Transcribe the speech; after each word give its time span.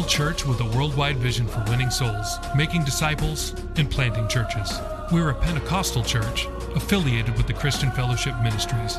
Local 0.00 0.10
church 0.10 0.46
with 0.46 0.60
a 0.60 0.64
worldwide 0.64 1.18
vision 1.18 1.46
for 1.46 1.62
winning 1.68 1.90
souls, 1.90 2.38
making 2.56 2.82
disciples, 2.84 3.54
and 3.76 3.90
planting 3.90 4.26
churches. 4.28 4.80
We 5.12 5.20
are 5.20 5.30
a 5.30 5.34
Pentecostal 5.34 6.02
church 6.02 6.46
affiliated 6.74 7.36
with 7.36 7.46
the 7.46 7.52
Christian 7.52 7.90
Fellowship 7.90 8.34
Ministries. 8.42 8.98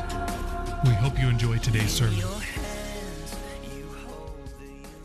We 0.84 0.90
hope 0.90 1.18
you 1.18 1.28
enjoy 1.28 1.58
today's 1.58 1.90
sermon. 1.90 2.18
Your 2.18 2.28
hands, 2.28 3.36
You 3.64 3.88
hold 4.06 4.46
the 4.60 4.64
universe. 4.64 5.00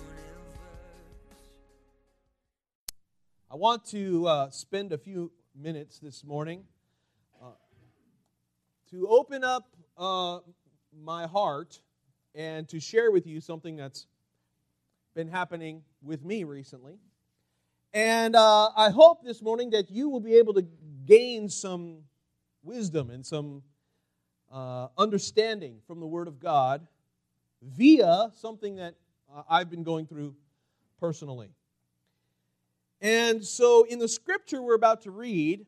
I 3.50 3.56
want 3.56 3.84
to 3.86 4.28
uh, 4.28 4.50
spend 4.52 4.94
a 4.94 5.00
few 5.00 5.32
minutes 5.56 5.98
this 5.98 6.24
morning 6.24 6.66
uh, 7.42 7.54
to 8.92 9.08
open 9.08 9.44
up 9.44 9.76
uh, 9.98 10.42
my 10.96 11.26
heart 11.26 11.82
and 12.36 12.70
to 12.70 12.80
share 12.80 13.10
with 13.10 13.26
you 13.26 13.42
something 13.42 13.76
that's 13.76 14.06
been 15.18 15.28
happening 15.28 15.82
with 16.04 16.24
me 16.24 16.44
recently. 16.44 17.00
And 17.92 18.36
uh, 18.36 18.70
I 18.78 18.92
hope 18.92 19.24
this 19.24 19.42
morning 19.42 19.72
that 19.72 19.90
you 19.90 20.10
will 20.10 20.20
be 20.20 20.36
able 20.36 20.54
to 20.54 20.64
gain 21.08 21.50
some 21.50 22.04
wisdom 22.62 23.10
and 23.10 23.26
some 23.26 23.64
uh, 24.54 24.90
understanding 24.96 25.80
from 25.88 26.00
the 26.00 26.06
Word 26.06 26.28
of 26.28 26.40
God 26.40 26.86
via 27.64 28.30
something 28.36 28.76
that 28.76 28.94
uh, 29.36 29.42
I've 29.50 29.72
been 29.72 29.82
going 29.82 30.06
through 30.06 30.36
personally. 31.00 31.50
And 33.02 33.44
so, 33.44 33.86
in 33.86 33.98
the 33.98 34.08
scripture 34.08 34.62
we're 34.62 34.76
about 34.76 35.02
to 35.02 35.12
read, 35.12 35.66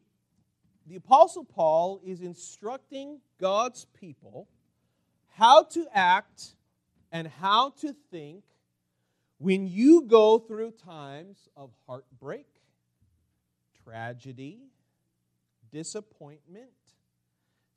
the 0.85 0.97
Apostle 0.97 1.43
Paul 1.43 2.01
is 2.05 2.21
instructing 2.21 3.19
God's 3.41 3.87
people 3.99 4.47
how 5.29 5.63
to 5.63 5.87
act 5.91 6.53
and 7.11 7.27
how 7.27 7.71
to 7.81 7.95
think 8.11 8.43
when 9.39 9.67
you 9.67 10.03
go 10.03 10.37
through 10.37 10.71
times 10.71 11.47
of 11.55 11.71
heartbreak, 11.87 12.45
tragedy, 13.83 14.59
disappointment. 15.71 16.69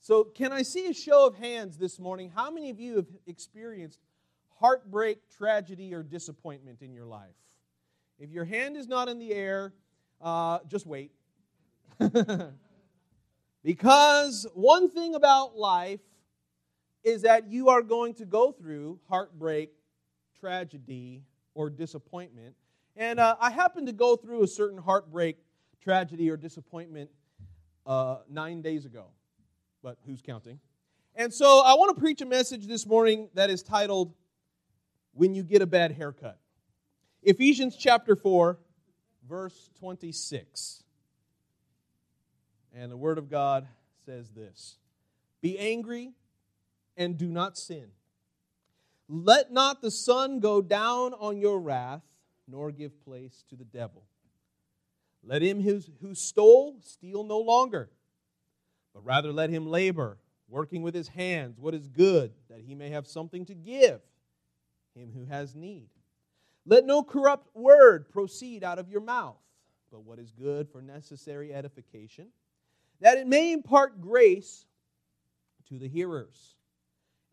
So, 0.00 0.24
can 0.24 0.52
I 0.52 0.62
see 0.62 0.86
a 0.86 0.92
show 0.92 1.26
of 1.26 1.36
hands 1.36 1.78
this 1.78 2.00
morning? 2.00 2.32
How 2.34 2.50
many 2.50 2.70
of 2.70 2.80
you 2.80 2.96
have 2.96 3.06
experienced 3.26 4.00
heartbreak, 4.58 5.30
tragedy, 5.30 5.94
or 5.94 6.02
disappointment 6.02 6.82
in 6.82 6.92
your 6.92 7.06
life? 7.06 7.30
If 8.18 8.30
your 8.30 8.44
hand 8.44 8.76
is 8.76 8.88
not 8.88 9.08
in 9.08 9.20
the 9.20 9.32
air, 9.32 9.72
uh, 10.20 10.58
just 10.66 10.86
wait. 10.86 11.12
because 13.64 14.46
one 14.54 14.90
thing 14.90 15.14
about 15.14 15.56
life 15.56 16.00
is 17.04 17.22
that 17.22 17.48
you 17.48 17.68
are 17.68 17.82
going 17.82 18.14
to 18.14 18.24
go 18.24 18.50
through 18.50 18.98
heartbreak, 19.08 19.70
tragedy, 20.40 21.22
or 21.54 21.70
disappointment. 21.70 22.54
And 22.96 23.18
uh, 23.18 23.36
I 23.40 23.50
happened 23.50 23.86
to 23.86 23.92
go 23.92 24.16
through 24.16 24.42
a 24.42 24.46
certain 24.46 24.78
heartbreak, 24.78 25.38
tragedy, 25.82 26.30
or 26.30 26.36
disappointment 26.36 27.10
uh, 27.86 28.18
nine 28.28 28.62
days 28.62 28.84
ago. 28.84 29.06
But 29.82 29.98
who's 30.06 30.22
counting? 30.22 30.60
And 31.14 31.32
so 31.32 31.62
I 31.64 31.74
want 31.74 31.94
to 31.94 32.00
preach 32.00 32.20
a 32.20 32.26
message 32.26 32.66
this 32.66 32.86
morning 32.86 33.28
that 33.34 33.50
is 33.50 33.62
titled, 33.62 34.14
When 35.12 35.34
You 35.34 35.42
Get 35.42 35.62
a 35.62 35.66
Bad 35.66 35.92
Haircut. 35.92 36.38
Ephesians 37.22 37.76
chapter 37.76 38.16
4, 38.16 38.58
verse 39.28 39.70
26. 39.78 40.82
And 42.74 42.90
the 42.90 42.96
Word 42.96 43.18
of 43.18 43.28
God 43.28 43.68
says 44.06 44.30
this 44.30 44.76
Be 45.40 45.58
angry 45.58 46.12
and 46.96 47.16
do 47.16 47.28
not 47.28 47.58
sin. 47.58 47.88
Let 49.14 49.52
not 49.52 49.82
the 49.82 49.90
sun 49.90 50.40
go 50.40 50.62
down 50.62 51.12
on 51.12 51.36
your 51.36 51.60
wrath, 51.60 52.00
nor 52.48 52.72
give 52.72 53.04
place 53.04 53.44
to 53.50 53.56
the 53.56 53.64
devil. 53.64 54.04
Let 55.22 55.42
him 55.42 55.60
who, 55.60 56.14
stole 56.14 56.78
steal 56.80 57.22
no 57.22 57.38
longer, 57.38 57.90
but 58.94 59.04
rather 59.04 59.30
let 59.30 59.50
him 59.50 59.66
labor, 59.66 60.16
working 60.48 60.80
with 60.80 60.94
his 60.94 61.08
hands 61.08 61.60
what 61.60 61.74
is 61.74 61.88
good, 61.88 62.32
that 62.48 62.60
he 62.60 62.74
may 62.74 62.88
have 62.88 63.06
something 63.06 63.44
to 63.44 63.54
give 63.54 64.00
him 64.94 65.12
who 65.14 65.26
has 65.26 65.54
need. 65.54 65.90
Let 66.64 66.86
no 66.86 67.02
corrupt 67.02 67.54
word 67.54 68.08
proceed 68.08 68.64
out 68.64 68.78
of 68.78 68.88
your 68.88 69.02
mouth, 69.02 69.36
but 69.90 70.04
what 70.04 70.20
is 70.20 70.32
good 70.32 70.70
for 70.70 70.80
necessary 70.80 71.52
edification, 71.52 72.28
that 73.00 73.18
it 73.18 73.26
may 73.26 73.52
impart 73.52 74.00
grace 74.00 74.64
to 75.68 75.78
the 75.78 75.86
hearers. 75.86 76.54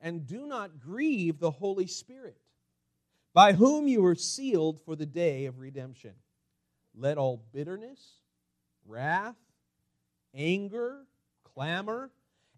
And 0.01 0.25
do 0.25 0.45
not 0.47 0.79
grieve 0.79 1.39
the 1.39 1.51
Holy 1.51 1.87
Spirit, 1.87 2.37
by 3.33 3.53
whom 3.53 3.87
you 3.87 4.01
were 4.01 4.15
sealed 4.15 4.79
for 4.81 4.95
the 4.95 5.05
day 5.05 5.45
of 5.45 5.59
redemption. 5.59 6.13
Let 6.95 7.17
all 7.17 7.43
bitterness, 7.51 8.15
wrath, 8.85 9.35
anger, 10.33 11.05
clamor, 11.43 12.11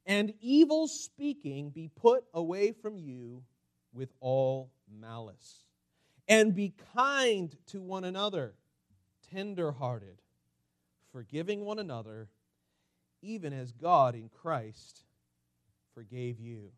and 0.06 0.34
evil 0.40 0.88
speaking 0.88 1.70
be 1.70 1.88
put 1.88 2.24
away 2.34 2.72
from 2.72 2.98
you 2.98 3.44
with 3.94 4.14
all 4.20 4.72
malice. 4.90 5.66
And 6.28 6.56
be 6.56 6.74
kind 6.94 7.56
to 7.68 7.82
one 7.82 8.04
another, 8.04 8.54
tenderhearted, 9.32 10.22
forgiving 11.12 11.66
one 11.66 11.80
another, 11.80 12.30
even 13.22 13.54
as 13.54 13.72
God 13.72 14.16
in 14.16 14.30
Christ 14.30 15.04
forgave 15.94 16.40
you. 16.40 16.72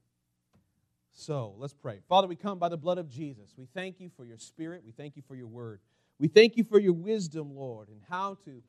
So 1.14 1.54
let's 1.58 1.74
pray. 1.74 2.00
Father, 2.10 2.28
we 2.28 2.36
come 2.36 2.58
by 2.58 2.70
the 2.70 2.78
blood 2.78 2.98
of 2.98 3.08
Jesus. 3.08 3.54
We 3.56 3.68
thank 3.74 4.00
you 4.00 4.10
for 4.18 4.26
your 4.26 4.40
spirit. 4.40 4.84
We 4.84 4.92
thank 4.92 5.16
you 5.16 5.22
for 5.28 5.36
your 5.36 5.48
word. 5.48 5.80
We 6.20 6.28
thank 6.28 6.58
you 6.58 6.64
for 6.64 6.80
your 6.80 6.94
wisdom, 6.94 7.56
Lord, 7.56 7.90
and 7.90 8.02
how 8.10 8.38
to 8.46 8.62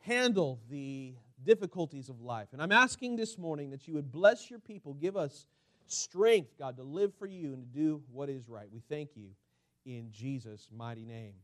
handle 0.00 0.60
the 0.68 1.14
difficulties 1.44 2.08
of 2.08 2.20
life. 2.20 2.48
And 2.52 2.60
I'm 2.60 2.72
asking 2.72 3.16
this 3.16 3.38
morning 3.38 3.70
that 3.70 3.86
you 3.86 3.94
would 3.94 4.10
bless 4.10 4.50
your 4.50 4.58
people, 4.58 4.94
give 4.94 5.16
us 5.16 5.46
strength, 5.86 6.58
God, 6.58 6.76
to 6.76 6.82
live 6.82 7.12
for 7.18 7.26
you 7.26 7.52
and 7.54 7.62
to 7.62 7.78
do 7.78 8.02
what 8.10 8.28
is 8.28 8.48
right. 8.48 8.66
We 8.72 8.82
thank 8.88 9.10
you 9.16 9.28
in 9.86 10.10
Jesus' 10.10 10.68
mighty 10.76 11.04
name. 11.04 11.34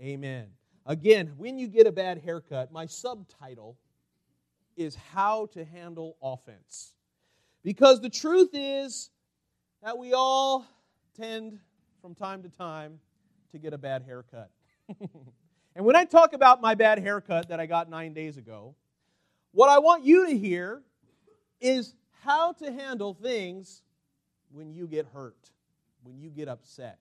Amen. 0.00 0.46
Again, 0.86 1.32
when 1.36 1.58
you 1.58 1.68
get 1.68 1.86
a 1.86 1.92
bad 1.92 2.18
haircut, 2.18 2.72
my 2.72 2.86
subtitle 2.86 3.76
is 4.76 4.96
How 5.12 5.46
to 5.52 5.64
Handle 5.64 6.16
Offense. 6.22 6.94
Because 7.62 8.00
the 8.00 8.10
truth 8.10 8.50
is 8.52 9.10
that 9.82 9.98
we 9.98 10.12
all 10.12 10.64
tend 11.16 11.58
from 12.00 12.14
time 12.14 12.42
to 12.42 12.48
time 12.48 13.00
to 13.50 13.58
get 13.58 13.72
a 13.72 13.78
bad 13.78 14.02
haircut. 14.02 14.50
and 15.76 15.84
when 15.84 15.96
I 15.96 16.04
talk 16.04 16.32
about 16.32 16.60
my 16.60 16.74
bad 16.74 17.00
haircut 17.00 17.48
that 17.48 17.58
I 17.58 17.66
got 17.66 17.90
nine 17.90 18.14
days 18.14 18.36
ago, 18.36 18.76
what 19.50 19.68
I 19.68 19.80
want 19.80 20.04
you 20.04 20.28
to 20.28 20.38
hear 20.38 20.82
is 21.60 21.94
how 22.22 22.52
to 22.52 22.72
handle 22.72 23.12
things 23.12 23.82
when 24.52 24.72
you 24.72 24.86
get 24.86 25.06
hurt, 25.12 25.50
when 26.04 26.20
you 26.20 26.30
get 26.30 26.48
upset. 26.48 27.00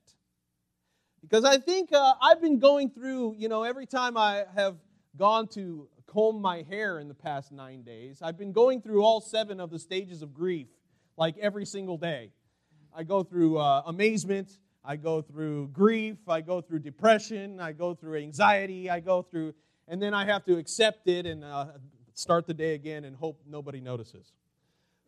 Because 1.21 1.45
I 1.45 1.59
think 1.59 1.93
uh, 1.93 2.15
I've 2.19 2.41
been 2.41 2.57
going 2.57 2.89
through, 2.89 3.35
you 3.37 3.47
know, 3.47 3.61
every 3.61 3.85
time 3.85 4.17
I 4.17 4.45
have 4.55 4.75
gone 5.15 5.47
to 5.49 5.87
comb 6.07 6.41
my 6.41 6.63
hair 6.63 6.97
in 6.97 7.07
the 7.07 7.13
past 7.13 7.51
nine 7.51 7.83
days, 7.83 8.23
I've 8.23 8.39
been 8.39 8.53
going 8.53 8.81
through 8.81 9.03
all 9.03 9.21
seven 9.21 9.59
of 9.59 9.69
the 9.69 9.77
stages 9.77 10.23
of 10.23 10.33
grief, 10.33 10.67
like 11.15 11.37
every 11.37 11.65
single 11.65 11.97
day. 11.97 12.31
I 12.95 13.03
go 13.03 13.23
through 13.23 13.57
uh, 13.57 13.83
amazement, 13.85 14.59
I 14.83 14.95
go 14.95 15.21
through 15.21 15.67
grief, 15.67 16.17
I 16.27 16.41
go 16.41 16.61
through 16.61 16.79
depression, 16.79 17.59
I 17.59 17.71
go 17.71 17.93
through 17.93 18.17
anxiety, 18.17 18.89
I 18.89 18.99
go 18.99 19.21
through, 19.21 19.53
and 19.87 20.01
then 20.01 20.13
I 20.13 20.25
have 20.25 20.43
to 20.45 20.57
accept 20.57 21.07
it 21.07 21.25
and 21.25 21.43
uh, 21.43 21.67
start 22.13 22.47
the 22.47 22.53
day 22.53 22.73
again 22.73 23.05
and 23.05 23.15
hope 23.15 23.41
nobody 23.47 23.79
notices. 23.79 24.33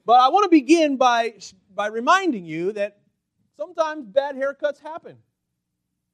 But 0.05 0.19
I 0.19 0.29
want 0.29 0.43
to 0.43 0.49
begin 0.49 0.97
by, 0.97 1.35
by 1.73 1.87
reminding 1.87 2.45
you 2.45 2.71
that 2.73 2.99
sometimes 3.57 4.05
bad 4.05 4.35
haircuts 4.35 4.79
happen. 4.81 5.17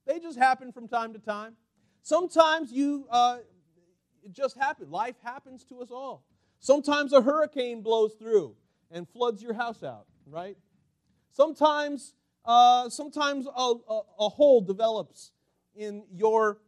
They 0.06 0.20
just 0.20 0.38
happen 0.38 0.72
from 0.72 0.88
time 0.88 1.14
to 1.14 1.20
time. 1.20 1.56
Sometimes 2.02 2.72
you, 2.72 3.06
uh, 3.10 3.40
it 4.24 4.32
just 4.32 4.58
happens. 4.58 4.90
Life 4.90 5.16
happens 5.24 5.64
to 5.66 5.82
us 5.82 5.92
all. 5.92 6.24
Sometimes 6.60 7.14
a 7.14 7.22
hurricane 7.22 7.82
blows 7.82 8.14
through 8.14 8.56
and 8.92 9.08
floods 9.08 9.42
your 9.42 9.54
house 9.54 9.84
out, 9.84 10.06
right? 10.26 10.58
Sometimes, 11.32 12.14
uh, 12.46 12.90
sometimes 12.90 13.46
a, 13.48 13.74
a, 13.90 14.02
a 14.20 14.30
hole 14.30 14.62
develops 14.62 15.32
in 15.76 16.04
your 16.12 16.60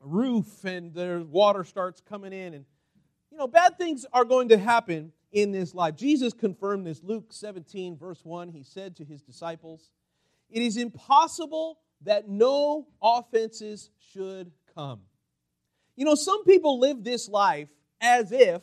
roof 0.00 0.64
and 0.64 0.92
the 0.94 1.26
water 1.30 1.64
starts 1.64 2.00
coming 2.00 2.32
in 2.32 2.54
and 2.54 2.64
you 3.30 3.38
know 3.38 3.46
bad 3.46 3.78
things 3.78 4.04
are 4.12 4.24
going 4.24 4.48
to 4.48 4.58
happen 4.58 5.12
in 5.30 5.52
this 5.52 5.74
life. 5.74 5.96
Jesus 5.96 6.32
confirmed 6.32 6.86
this. 6.86 7.02
Luke 7.02 7.26
17 7.30 7.96
verse 7.96 8.20
1 8.24 8.48
he 8.48 8.62
said 8.62 8.96
to 8.96 9.04
his 9.04 9.22
disciples 9.22 9.90
it 10.50 10.60
is 10.60 10.76
impossible 10.76 11.78
that 12.02 12.28
no 12.28 12.88
offenses 13.00 13.90
should 14.12 14.50
come. 14.74 15.00
You 15.94 16.04
know 16.04 16.14
some 16.14 16.44
people 16.44 16.80
live 16.80 17.04
this 17.04 17.28
life 17.28 17.68
as 18.00 18.32
if 18.32 18.62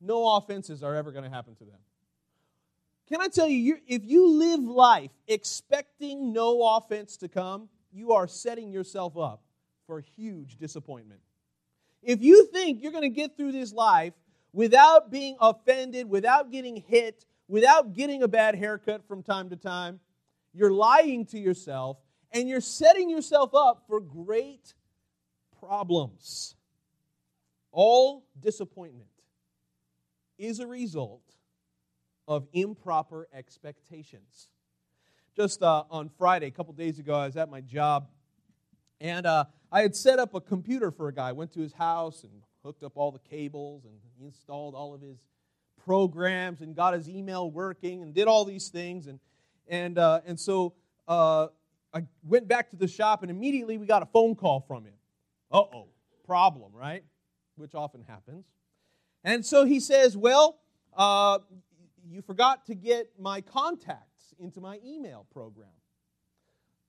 no 0.00 0.36
offenses 0.36 0.82
are 0.82 0.94
ever 0.94 1.12
going 1.12 1.24
to 1.24 1.30
happen 1.30 1.54
to 1.56 1.64
them 1.64 1.78
can 3.08 3.20
i 3.20 3.28
tell 3.28 3.46
you 3.46 3.78
if 3.86 4.02
you 4.04 4.28
live 4.28 4.60
life 4.60 5.10
expecting 5.26 6.32
no 6.32 6.76
offense 6.76 7.16
to 7.16 7.28
come 7.28 7.68
you 7.94 8.12
are 8.12 8.26
setting 8.26 8.72
yourself 8.72 9.16
up 9.16 9.40
for 9.86 10.00
huge 10.00 10.56
disappointment. 10.56 11.20
If 12.02 12.22
you 12.22 12.46
think 12.46 12.82
you're 12.82 12.92
going 12.92 13.02
to 13.02 13.08
get 13.08 13.36
through 13.36 13.52
this 13.52 13.72
life 13.72 14.12
without 14.52 15.10
being 15.10 15.36
offended, 15.40 16.08
without 16.08 16.50
getting 16.50 16.76
hit, 16.76 17.24
without 17.48 17.92
getting 17.92 18.22
a 18.22 18.28
bad 18.28 18.56
haircut 18.56 19.06
from 19.06 19.22
time 19.22 19.50
to 19.50 19.56
time, 19.56 20.00
you're 20.52 20.72
lying 20.72 21.24
to 21.26 21.38
yourself 21.38 21.98
and 22.32 22.48
you're 22.48 22.60
setting 22.60 23.08
yourself 23.08 23.54
up 23.54 23.84
for 23.86 24.00
great 24.00 24.74
problems. 25.60 26.56
All 27.70 28.24
disappointment 28.38 29.08
is 30.36 30.60
a 30.60 30.66
result 30.66 31.22
of 32.26 32.46
improper 32.52 33.28
expectations. 33.32 34.48
Just 35.36 35.62
uh, 35.62 35.84
on 35.90 36.08
Friday, 36.08 36.46
a 36.46 36.50
couple 36.50 36.72
days 36.72 36.98
ago, 36.98 37.14
I 37.14 37.26
was 37.26 37.36
at 37.36 37.50
my 37.50 37.60
job 37.60 38.08
and 39.00 39.26
uh, 39.26 39.44
I 39.70 39.82
had 39.82 39.94
set 39.94 40.18
up 40.18 40.34
a 40.34 40.40
computer 40.40 40.90
for 40.90 41.08
a 41.08 41.12
guy. 41.12 41.32
Went 41.32 41.52
to 41.54 41.60
his 41.60 41.72
house 41.72 42.22
and 42.22 42.32
hooked 42.62 42.82
up 42.82 42.92
all 42.94 43.10
the 43.10 43.18
cables 43.18 43.84
and 43.84 43.94
installed 44.24 44.74
all 44.74 44.94
of 44.94 45.00
his 45.00 45.18
programs 45.84 46.60
and 46.60 46.74
got 46.74 46.94
his 46.94 47.08
email 47.08 47.50
working 47.50 48.02
and 48.02 48.14
did 48.14 48.26
all 48.26 48.44
these 48.44 48.68
things. 48.68 49.06
And, 49.06 49.18
and, 49.68 49.98
uh, 49.98 50.20
and 50.24 50.38
so 50.38 50.74
uh, 51.08 51.48
I 51.92 52.04
went 52.22 52.48
back 52.48 52.70
to 52.70 52.76
the 52.76 52.88
shop 52.88 53.22
and 53.22 53.30
immediately 53.30 53.76
we 53.76 53.86
got 53.86 54.02
a 54.02 54.06
phone 54.06 54.34
call 54.34 54.60
from 54.60 54.84
him. 54.84 54.94
Uh 55.52 55.58
oh, 55.58 55.88
problem, 56.26 56.72
right? 56.72 57.04
Which 57.56 57.74
often 57.74 58.02
happens. 58.08 58.46
And 59.22 59.44
so 59.44 59.64
he 59.64 59.80
says, 59.80 60.16
Well, 60.16 60.58
uh, 60.96 61.38
you 62.08 62.22
forgot 62.22 62.66
to 62.66 62.74
get 62.74 63.08
my 63.18 63.40
contacts 63.40 64.34
into 64.38 64.60
my 64.60 64.78
email 64.84 65.26
program. 65.32 65.68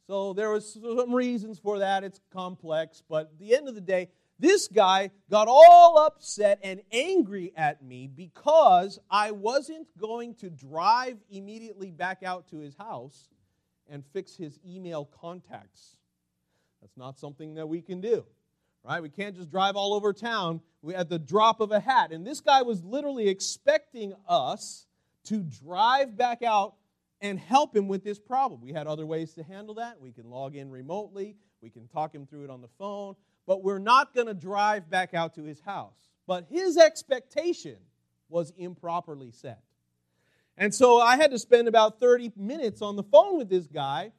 So 0.08 0.34
there 0.34 0.52
was 0.52 0.78
some 0.82 1.14
reasons 1.14 1.58
for 1.58 1.80
that. 1.80 2.04
It's 2.04 2.20
complex, 2.32 3.02
but 3.08 3.32
at 3.34 3.40
the 3.40 3.56
end 3.56 3.68
of 3.68 3.76
the 3.76 3.82
day, 3.82 4.10
this 4.38 4.68
guy 4.68 5.12
got 5.32 5.48
all 5.48 5.98
upset 5.98 6.60
and 6.62 6.82
angry 6.92 7.54
at 7.56 7.82
me 7.82 8.08
because 8.08 9.00
I 9.10 9.32
wasn't 9.32 9.88
going 9.98 10.36
to 10.36 10.50
drive 10.50 11.18
immediately 11.30 11.92
back 11.92 12.22
out 12.24 12.50
to 12.50 12.58
his 12.58 12.76
house 12.76 13.30
and 13.90 14.04
fix 14.14 14.36
his 14.36 14.60
email 14.68 15.06
contacts. 15.06 15.98
That's 16.82 16.98
not 16.98 17.18
something 17.18 17.56
that 17.56 17.68
we 17.68 17.82
can 17.82 18.02
do. 18.02 18.26
Right? 18.84 19.02
We 19.02 19.10
can't 19.10 19.36
just 19.36 19.50
drive 19.50 19.76
all 19.76 19.96
over 19.96 20.14
town 20.14 20.62
at 20.94 21.10
the 21.10 21.18
drop 21.18 21.60
of 21.60 21.72
a 21.72 21.80
hat. 21.80 22.12
And 22.12 22.28
this 22.28 22.42
guy 22.42 22.62
was 22.62 22.84
literally 22.84 23.28
expecting 23.30 24.14
us 24.28 24.86
to 25.26 25.44
drive 25.44 26.18
back 26.18 26.44
out 26.44 26.76
and 27.22 27.40
help 27.40 27.76
him 27.76 27.88
with 27.88 28.04
this 28.04 28.20
problem. 28.20 28.62
We 28.62 28.74
had 28.74 28.88
other 28.88 29.06
ways 29.06 29.34
to 29.34 29.44
handle 29.44 29.76
that. 29.76 30.00
We 30.00 30.12
can 30.12 30.30
log 30.30 30.56
in 30.56 30.70
remotely, 30.70 31.36
we 31.62 31.70
can 31.70 31.88
talk 31.88 32.14
him 32.14 32.26
through 32.28 32.44
it 32.44 32.50
on 32.50 32.62
the 32.62 32.70
phone, 32.78 33.16
but 33.48 33.64
we're 33.64 33.80
not 33.80 34.14
going 34.14 34.28
to 34.28 34.34
drive 34.34 34.90
back 34.90 35.14
out 35.14 35.36
to 35.36 35.44
his 35.44 35.60
house. 35.62 36.10
But 36.28 36.46
his 36.50 36.78
expectation 36.78 37.78
was 38.30 38.52
improperly 38.58 39.32
set. 39.32 39.62
And 40.58 40.74
so 40.74 41.00
I 41.00 41.18
had 41.18 41.32
to 41.32 41.40
spend 41.40 41.68
about 41.68 42.00
30 42.00 42.32
minutes 42.36 42.82
on 42.82 42.96
the 42.96 43.04
phone 43.04 43.38
with 43.38 43.50
this 43.50 43.68
guy 43.68 44.12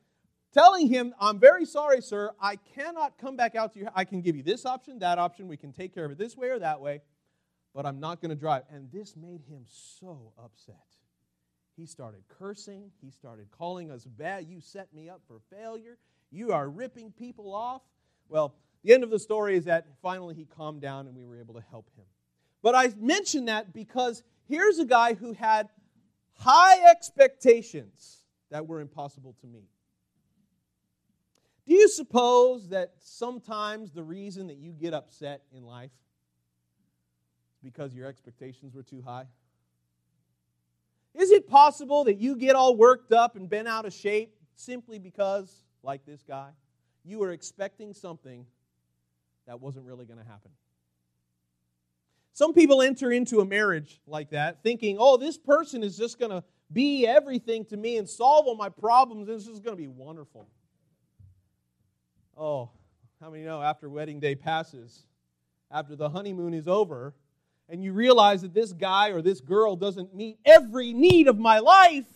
telling 0.52 0.88
him, 0.88 1.14
I'm 1.20 1.38
very 1.38 1.64
sorry, 1.64 2.00
sir. 2.00 2.30
I 2.40 2.56
cannot 2.56 3.18
come 3.18 3.36
back 3.36 3.54
out 3.54 3.72
to 3.74 3.80
you. 3.80 3.88
I 3.94 4.04
can 4.04 4.20
give 4.22 4.36
you 4.36 4.42
this 4.42 4.64
option, 4.66 4.98
that 5.00 5.18
option. 5.18 5.48
We 5.48 5.56
can 5.56 5.72
take 5.72 5.94
care 5.94 6.04
of 6.04 6.10
it 6.10 6.18
this 6.18 6.36
way 6.36 6.48
or 6.48 6.58
that 6.58 6.80
way, 6.80 7.02
but 7.74 7.86
I'm 7.86 8.00
not 8.00 8.20
going 8.20 8.30
to 8.30 8.36
drive. 8.36 8.62
And 8.70 8.90
this 8.92 9.16
made 9.16 9.42
him 9.48 9.64
so 9.66 10.32
upset. 10.42 10.76
He 11.76 11.86
started 11.86 12.22
cursing. 12.28 12.90
He 13.02 13.10
started 13.10 13.50
calling 13.50 13.90
us 13.90 14.04
bad. 14.04 14.46
You 14.48 14.60
set 14.60 14.92
me 14.94 15.08
up 15.08 15.20
for 15.28 15.40
failure. 15.54 15.98
You 16.30 16.52
are 16.52 16.68
ripping 16.68 17.12
people 17.12 17.54
off. 17.54 17.82
Well, 18.28 18.54
the 18.82 18.94
end 18.94 19.04
of 19.04 19.10
the 19.10 19.18
story 19.18 19.56
is 19.56 19.64
that 19.66 19.86
finally 20.00 20.34
he 20.34 20.44
calmed 20.44 20.80
down 20.80 21.06
and 21.06 21.14
we 21.14 21.24
were 21.24 21.38
able 21.38 21.54
to 21.54 21.64
help 21.70 21.90
him. 21.96 22.04
But 22.62 22.74
I 22.74 22.92
mention 22.98 23.44
that 23.46 23.72
because 23.72 24.22
here's 24.48 24.78
a 24.78 24.84
guy 24.84 25.14
who 25.14 25.34
had 25.34 25.68
high 26.32 26.88
expectations 26.90 28.24
that 28.50 28.66
were 28.66 28.80
impossible 28.80 29.34
to 29.40 29.46
meet. 29.46 29.68
Do 31.66 31.74
you 31.74 31.88
suppose 31.88 32.68
that 32.68 32.94
sometimes 33.00 33.90
the 33.90 34.04
reason 34.04 34.46
that 34.46 34.56
you 34.56 34.72
get 34.72 34.94
upset 34.94 35.42
in 35.52 35.64
life 35.64 35.90
is 37.52 37.58
because 37.62 37.92
your 37.92 38.06
expectations 38.06 38.74
were 38.74 38.84
too 38.84 39.02
high? 39.02 39.26
Is 41.18 41.30
it 41.30 41.48
possible 41.48 42.04
that 42.04 42.18
you 42.18 42.36
get 42.36 42.56
all 42.56 42.76
worked 42.76 43.12
up 43.12 43.36
and 43.36 43.48
bent 43.48 43.68
out 43.68 43.86
of 43.86 43.92
shape 43.92 44.34
simply 44.54 44.98
because, 44.98 45.64
like 45.82 46.04
this 46.04 46.22
guy, 46.22 46.50
you 47.04 47.18
were 47.18 47.32
expecting 47.32 47.94
something 47.94 48.44
that 49.46 49.60
wasn't 49.60 49.86
really 49.86 50.04
going 50.04 50.18
to 50.18 50.24
happen? 50.24 50.50
Some 52.34 52.52
people 52.52 52.82
enter 52.82 53.10
into 53.10 53.40
a 53.40 53.46
marriage 53.46 53.98
like 54.06 54.30
that 54.30 54.62
thinking, 54.62 54.98
oh, 55.00 55.16
this 55.16 55.38
person 55.38 55.82
is 55.82 55.96
just 55.96 56.18
going 56.18 56.32
to 56.32 56.44
be 56.70 57.06
everything 57.06 57.64
to 57.66 57.78
me 57.78 57.96
and 57.96 58.06
solve 58.06 58.46
all 58.46 58.56
my 58.56 58.68
problems. 58.68 59.26
This 59.26 59.46
is 59.46 59.58
going 59.58 59.74
to 59.74 59.82
be 59.82 59.88
wonderful. 59.88 60.46
Oh, 62.36 62.68
how 63.22 63.30
many 63.30 63.44
know 63.44 63.62
after 63.62 63.88
wedding 63.88 64.20
day 64.20 64.34
passes, 64.34 65.06
after 65.70 65.96
the 65.96 66.10
honeymoon 66.10 66.52
is 66.52 66.68
over, 66.68 67.14
and 67.68 67.82
you 67.82 67.92
realize 67.92 68.42
that 68.42 68.54
this 68.54 68.72
guy 68.72 69.10
or 69.10 69.22
this 69.22 69.40
girl 69.40 69.76
doesn't 69.76 70.14
meet 70.14 70.38
every 70.44 70.92
need 70.92 71.28
of 71.28 71.38
my 71.38 71.58
life? 71.58 72.06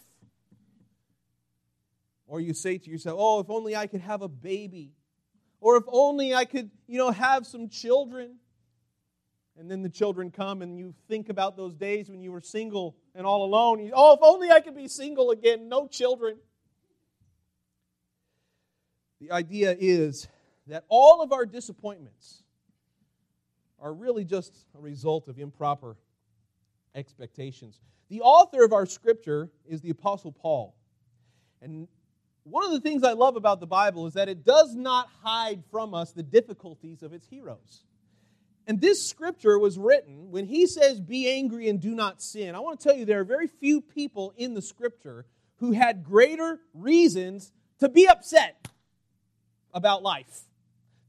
Or 2.26 2.40
you 2.40 2.54
say 2.54 2.78
to 2.78 2.90
yourself, 2.90 3.18
oh, 3.20 3.40
if 3.40 3.50
only 3.50 3.74
I 3.74 3.88
could 3.88 4.00
have 4.02 4.22
a 4.22 4.28
baby. 4.28 4.92
Or 5.60 5.76
if 5.76 5.84
only 5.88 6.32
I 6.32 6.44
could, 6.44 6.70
you 6.86 6.96
know, 6.96 7.10
have 7.10 7.46
some 7.46 7.68
children. 7.68 8.36
And 9.58 9.70
then 9.70 9.82
the 9.82 9.88
children 9.88 10.30
come 10.30 10.62
and 10.62 10.78
you 10.78 10.94
think 11.08 11.28
about 11.28 11.56
those 11.56 11.74
days 11.74 12.08
when 12.08 12.22
you 12.22 12.30
were 12.30 12.40
single 12.40 12.96
and 13.14 13.26
all 13.26 13.44
alone. 13.44 13.80
You, 13.80 13.92
oh, 13.94 14.14
if 14.14 14.20
only 14.22 14.50
I 14.50 14.60
could 14.60 14.76
be 14.76 14.88
single 14.88 15.32
again, 15.32 15.68
no 15.68 15.86
children. 15.86 16.36
The 19.20 19.32
idea 19.32 19.76
is 19.78 20.28
that 20.68 20.84
all 20.88 21.20
of 21.20 21.32
our 21.32 21.44
disappointments 21.44 22.42
are 23.80 23.92
really 23.92 24.24
just 24.24 24.66
a 24.76 24.80
result 24.80 25.28
of 25.28 25.38
improper 25.38 25.96
expectations. 26.94 27.80
The 28.08 28.20
author 28.20 28.64
of 28.64 28.72
our 28.72 28.86
scripture 28.86 29.50
is 29.66 29.80
the 29.80 29.90
Apostle 29.90 30.32
Paul. 30.32 30.74
And 31.62 31.88
one 32.44 32.64
of 32.64 32.72
the 32.72 32.80
things 32.80 33.04
I 33.04 33.12
love 33.12 33.36
about 33.36 33.60
the 33.60 33.66
Bible 33.66 34.06
is 34.06 34.14
that 34.14 34.28
it 34.28 34.44
does 34.44 34.74
not 34.74 35.08
hide 35.22 35.62
from 35.70 35.94
us 35.94 36.12
the 36.12 36.22
difficulties 36.22 37.02
of 37.02 37.12
its 37.12 37.26
heroes. 37.26 37.84
And 38.66 38.80
this 38.80 39.06
scripture 39.06 39.58
was 39.58 39.78
written 39.78 40.30
when 40.30 40.46
he 40.46 40.66
says, 40.66 41.00
Be 41.00 41.30
angry 41.30 41.68
and 41.68 41.80
do 41.80 41.94
not 41.94 42.22
sin. 42.22 42.54
I 42.54 42.60
want 42.60 42.80
to 42.80 42.88
tell 42.88 42.96
you, 42.96 43.04
there 43.04 43.20
are 43.20 43.24
very 43.24 43.46
few 43.46 43.80
people 43.80 44.32
in 44.36 44.54
the 44.54 44.62
scripture 44.62 45.26
who 45.56 45.72
had 45.72 46.04
greater 46.04 46.58
reasons 46.74 47.52
to 47.78 47.88
be 47.88 48.08
upset 48.08 48.68
about 49.72 50.02
life, 50.02 50.42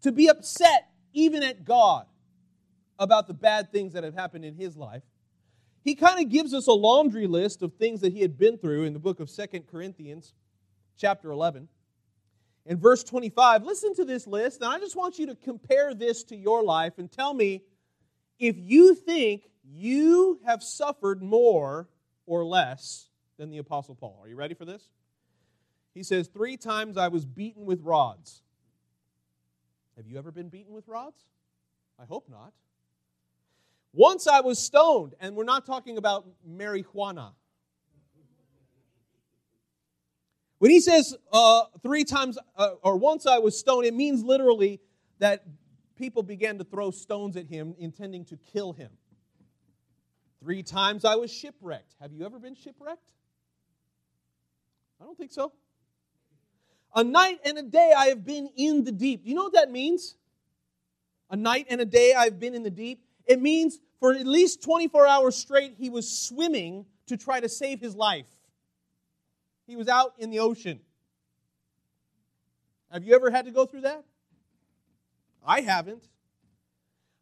to 0.01 0.11
be 0.11 0.29
upset 0.29 0.89
even 1.13 1.43
at 1.43 1.65
God 1.65 2.05
about 3.01 3.25
the 3.25 3.33
bad 3.33 3.71
things 3.71 3.93
that 3.93 4.03
have 4.03 4.13
happened 4.13 4.45
in 4.45 4.55
his 4.55 4.77
life. 4.77 5.01
He 5.83 5.95
kind 5.95 6.23
of 6.23 6.29
gives 6.29 6.53
us 6.53 6.67
a 6.67 6.71
laundry 6.71 7.25
list 7.25 7.63
of 7.63 7.73
things 7.73 8.01
that 8.01 8.13
he 8.13 8.21
had 8.21 8.37
been 8.37 8.59
through 8.59 8.83
in 8.83 8.93
the 8.93 8.99
book 8.99 9.19
of 9.19 9.29
Second 9.29 9.65
Corinthians, 9.65 10.35
chapter 10.95 11.31
11. 11.31 11.67
In 12.67 12.77
verse 12.77 13.03
25, 13.03 13.63
listen 13.63 13.95
to 13.95 14.05
this 14.05 14.27
list, 14.27 14.61
and 14.61 14.71
I 14.71 14.77
just 14.77 14.95
want 14.95 15.17
you 15.17 15.25
to 15.25 15.35
compare 15.35 15.95
this 15.95 16.23
to 16.25 16.35
your 16.35 16.63
life 16.63 16.99
and 16.99 17.11
tell 17.11 17.33
me 17.33 17.63
if 18.37 18.55
you 18.59 18.93
think 18.93 19.49
you 19.63 20.39
have 20.45 20.61
suffered 20.61 21.23
more 21.23 21.89
or 22.27 22.45
less 22.45 23.09
than 23.39 23.49
the 23.49 23.57
Apostle 23.57 23.95
Paul. 23.95 24.19
Are 24.21 24.27
you 24.27 24.35
ready 24.35 24.53
for 24.53 24.65
this? 24.65 24.89
He 25.95 26.03
says, 26.03 26.27
Three 26.27 26.55
times 26.55 26.97
I 26.97 27.07
was 27.07 27.25
beaten 27.25 27.65
with 27.65 27.81
rods. 27.81 28.43
Have 29.97 30.05
you 30.05 30.19
ever 30.19 30.31
been 30.31 30.49
beaten 30.49 30.73
with 30.73 30.87
rods? 30.87 31.25
I 31.99 32.05
hope 32.05 32.29
not. 32.29 32.53
Once 33.93 34.25
I 34.27 34.39
was 34.39 34.57
stoned, 34.57 35.15
and 35.19 35.35
we're 35.35 35.43
not 35.43 35.65
talking 35.65 35.97
about 35.97 36.25
marijuana. 36.47 37.33
When 40.59 40.71
he 40.71 40.79
says 40.79 41.17
uh, 41.33 41.63
three 41.81 42.03
times 42.03 42.37
uh, 42.55 42.75
or 42.83 42.95
once 42.95 43.25
I 43.25 43.39
was 43.39 43.57
stoned, 43.57 43.85
it 43.85 43.93
means 43.93 44.23
literally 44.23 44.79
that 45.19 45.43
people 45.97 46.23
began 46.23 46.57
to 46.59 46.63
throw 46.63 46.91
stones 46.91 47.35
at 47.35 47.47
him, 47.47 47.75
intending 47.79 48.25
to 48.25 48.37
kill 48.37 48.71
him. 48.71 48.91
Three 50.39 50.63
times 50.63 51.03
I 51.03 51.15
was 51.15 51.31
shipwrecked. 51.31 51.95
Have 51.99 52.13
you 52.13 52.25
ever 52.25 52.39
been 52.39 52.55
shipwrecked? 52.55 53.11
I 55.01 55.03
don't 55.03 55.17
think 55.17 55.31
so. 55.31 55.51
A 56.95 57.03
night 57.03 57.39
and 57.45 57.57
a 57.57 57.63
day 57.63 57.93
I 57.95 58.07
have 58.07 58.25
been 58.25 58.49
in 58.55 58.83
the 58.83 58.91
deep. 58.91 59.23
Do 59.23 59.29
you 59.29 59.35
know 59.35 59.43
what 59.43 59.53
that 59.53 59.71
means? 59.71 60.15
A 61.29 61.35
night 61.35 61.67
and 61.69 61.81
a 61.81 61.85
day 61.85 62.13
I've 62.13 62.39
been 62.39 62.53
in 62.53 62.63
the 62.63 62.71
deep. 62.71 63.03
It 63.25 63.41
means 63.41 63.79
for 63.99 64.13
at 64.13 64.25
least 64.25 64.63
24 64.63 65.07
hours 65.07 65.35
straight 65.35 65.75
he 65.77 65.89
was 65.89 66.11
swimming 66.11 66.85
to 67.07 67.17
try 67.17 67.39
to 67.39 67.49
save 67.49 67.79
his 67.79 67.95
life. 67.95 68.27
He 69.67 69.75
was 69.75 69.87
out 69.87 70.13
in 70.17 70.31
the 70.31 70.39
ocean. 70.39 70.79
Have 72.91 73.03
you 73.03 73.15
ever 73.15 73.29
had 73.29 73.45
to 73.45 73.51
go 73.51 73.65
through 73.65 73.81
that? 73.81 74.03
I 75.45 75.61
haven't. 75.61 76.03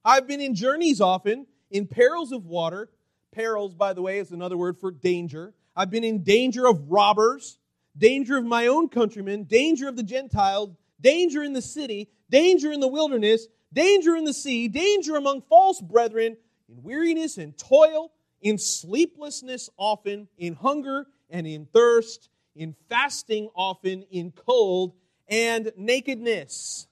I've 0.03 0.27
been 0.27 0.41
in 0.41 0.55
journeys 0.55 1.01
often, 1.01 1.45
in 1.69 1.85
perils 1.85 2.31
of 2.31 2.45
water. 2.45 2.89
Perils, 3.31 3.75
by 3.75 3.93
the 3.93 4.01
way, 4.01 4.19
is 4.19 4.31
another 4.31 4.57
word 4.57 4.77
for 4.77 4.91
danger. 4.91 5.53
I've 5.75 5.91
been 5.91 6.03
in 6.03 6.23
danger 6.23 6.67
of 6.67 6.89
robbers, 6.89 7.59
danger 7.97 8.37
of 8.37 8.45
my 8.45 8.67
own 8.67 8.89
countrymen, 8.89 9.43
danger 9.43 9.87
of 9.87 9.95
the 9.95 10.03
Gentiles, 10.03 10.71
danger 10.99 11.43
in 11.43 11.53
the 11.53 11.61
city, 11.61 12.09
danger 12.29 12.71
in 12.71 12.79
the 12.79 12.87
wilderness, 12.87 13.47
danger 13.73 14.15
in 14.15 14.23
the 14.23 14.33
sea, 14.33 14.67
danger 14.67 15.15
among 15.15 15.41
false 15.43 15.81
brethren, 15.81 16.37
in 16.69 16.83
weariness 16.83 17.37
and 17.37 17.57
toil, 17.57 18.11
in 18.41 18.57
sleeplessness 18.57 19.69
often, 19.77 20.27
in 20.37 20.53
hunger 20.53 21.07
and 21.29 21.45
in 21.47 21.65
thirst, 21.65 22.29
in 22.55 22.75
fasting 22.89 23.49
often, 23.55 24.03
in 24.11 24.31
cold 24.31 24.93
and 25.27 25.71
nakedness. 25.77 26.87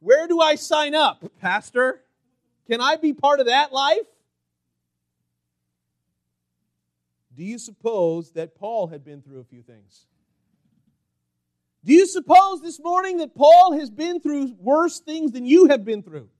Where 0.00 0.28
do 0.28 0.40
I 0.40 0.54
sign 0.56 0.94
up, 0.94 1.24
Pastor? 1.40 2.02
Can 2.66 2.80
I 2.80 2.96
be 2.96 3.12
part 3.12 3.40
of 3.40 3.46
that 3.46 3.72
life? 3.72 3.98
Do 7.36 7.42
you 7.42 7.58
suppose 7.58 8.30
that 8.32 8.54
Paul 8.54 8.86
had 8.86 9.04
been 9.04 9.20
through 9.20 9.40
a 9.40 9.44
few 9.44 9.62
things? 9.62 10.06
Do 11.84 11.92
you 11.92 12.06
suppose 12.06 12.62
this 12.62 12.80
morning 12.80 13.18
that 13.18 13.34
Paul 13.34 13.78
has 13.78 13.90
been 13.90 14.18
through 14.20 14.54
worse 14.58 15.00
things 15.00 15.32
than 15.32 15.44
you 15.44 15.68
have 15.68 15.84
been 15.84 16.02
through 16.02 16.30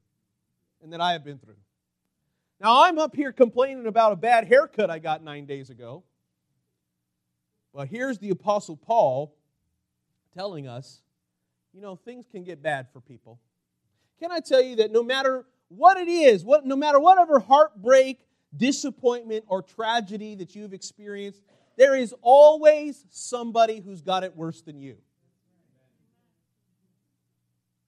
and 0.83 0.93
that 0.95 1.03
I 1.03 1.13
have 1.13 1.23
been 1.23 1.39
through? 1.39 1.57
Now, 2.61 2.85
I'm 2.85 2.99
up 2.99 3.15
here 3.15 3.31
complaining 3.31 3.87
about 3.87 4.13
a 4.13 4.17
bad 4.17 4.47
haircut 4.47 4.91
I 4.91 4.99
got 4.99 5.23
nine 5.23 5.45
days 5.45 5.69
ago. 5.69 6.03
Well, 7.75 7.85
here's 7.85 8.19
the 8.19 8.31
Apostle 8.31 8.77
Paul 8.77 9.37
telling 10.33 10.67
us, 10.67 11.03
you 11.75 11.83
know, 11.83 11.95
things 11.95 12.25
can 12.31 12.45
get 12.45 12.63
bad 12.63 12.87
for 12.91 13.01
people. 13.01 13.39
Can 14.21 14.33
I 14.33 14.41
tell 14.41 14.63
you 14.63 14.77
that 14.77 14.93
no 14.93 15.03
matter 15.03 15.45
what 15.69 15.99
it 15.99 16.09
is, 16.09 16.43
what, 16.43 16.65
no 16.65 16.77
matter 16.77 16.99
whatever 16.99 17.39
heartbreak, 17.39 18.21
disappointment, 18.57 19.45
or 19.49 19.61
tragedy 19.61 20.37
that 20.37 20.55
you've 20.55 20.73
experienced, 20.73 21.43
there 21.77 21.95
is 21.97 22.15
always 22.23 23.05
somebody 23.11 23.81
who's 23.81 24.01
got 24.01 24.25
it 24.25 24.35
worse 24.35 24.63
than 24.63 24.79
you. 24.81 24.97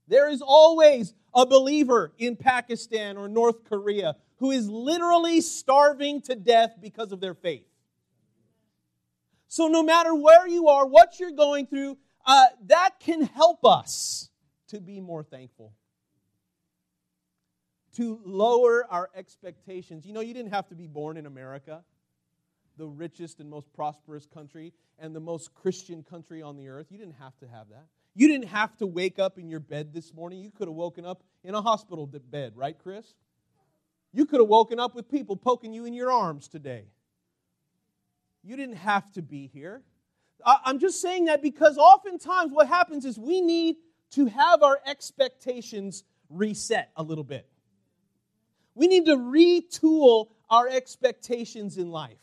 There 0.09 0.29
is 0.29 0.43
always 0.43 1.15
a 1.35 1.47
believer 1.47 2.13
in 2.19 2.37
Pakistan 2.37 3.17
or 3.17 3.29
North 3.29 3.65
Korea 3.65 4.17
who 4.39 4.51
is 4.51 4.69
literally 4.69 5.41
starving 5.41 6.21
to 6.23 6.35
death 6.35 6.77
because 6.81 7.13
of 7.13 7.21
their 7.21 7.35
faith. 7.35 7.67
So, 9.49 9.69
no 9.69 9.83
matter 9.83 10.15
where 10.15 10.47
you 10.47 10.69
are, 10.69 10.87
what 10.87 11.19
you're 11.19 11.31
going 11.31 11.67
through, 11.67 11.97
uh, 12.27 12.47
that 12.67 12.99
can 13.01 13.23
help 13.23 13.65
us 13.65 14.29
to 14.69 14.81
be 14.81 15.01
more 15.01 15.23
thankful, 15.23 15.73
to 17.95 18.21
lower 18.25 18.87
our 18.91 19.09
expectations. 19.15 20.05
You 20.05 20.13
know, 20.13 20.21
you 20.21 20.35
didn't 20.35 20.53
have 20.53 20.69
to 20.69 20.75
be 20.75 20.87
born 20.89 21.17
in 21.17 21.27
America, 21.27 21.85
the 22.77 22.87
richest 22.87 23.41
and 23.41 23.49
most 23.49 23.73
prosperous 23.73 24.27
country 24.27 24.73
and 24.99 25.15
the 25.15 25.21
most 25.21 25.55
Christian 25.55 26.03
country 26.03 26.43
on 26.43 26.57
the 26.57 26.69
earth. 26.69 26.87
You 26.91 26.99
didn't 26.99 27.17
have 27.21 27.39
to 27.39 27.47
have 27.47 27.69
that. 27.71 27.87
You 28.19 28.29
didn't 28.29 28.49
have 28.49 28.75
to 28.79 28.87
wake 28.87 29.19
up 29.19 29.39
in 29.39 29.51
your 29.51 29.61
bed 29.61 29.93
this 29.93 30.15
morning. 30.15 30.41
You 30.41 30.51
could 30.51 30.69
have 30.69 30.75
woken 30.75 31.05
up 31.05 31.23
in 31.45 31.55
a 31.55 31.61
hospital 31.61 32.07
bed, 32.07 32.55
right, 32.57 32.75
Chris? 32.77 33.15
You 34.15 34.25
could 34.25 34.41
have 34.41 34.49
woken 34.49 34.81
up 34.81 34.95
with 34.95 35.11
people 35.11 35.37
poking 35.37 35.75
you 35.75 35.85
in 35.85 35.93
your 35.93 36.11
arms 36.11 36.49
today. 36.49 36.87
You 38.43 38.57
didn't 38.57 38.77
have 38.77 39.13
to 39.13 39.23
be 39.23 39.49
here. 39.49 39.83
I'm 40.47 40.79
just 40.79 41.03
saying 41.03 41.27
that 41.27 41.43
because 41.43 41.77
oftentimes 41.77 42.53
what 42.53 42.69
happens 42.69 43.05
is 43.05 43.19
we 43.19 43.43
need 43.43 43.77
to 44.13 44.25
have 44.27 44.63
our 44.63 44.79
expectations 44.87 46.03
reset 46.31 46.91
a 46.97 47.03
little 47.03 47.25
bit. 47.25 47.47
We 48.75 48.87
need 48.87 49.05
to 49.07 49.17
retool 49.17 50.29
our 50.49 50.67
expectations 50.69 51.77
in 51.77 51.91
life 51.91 52.17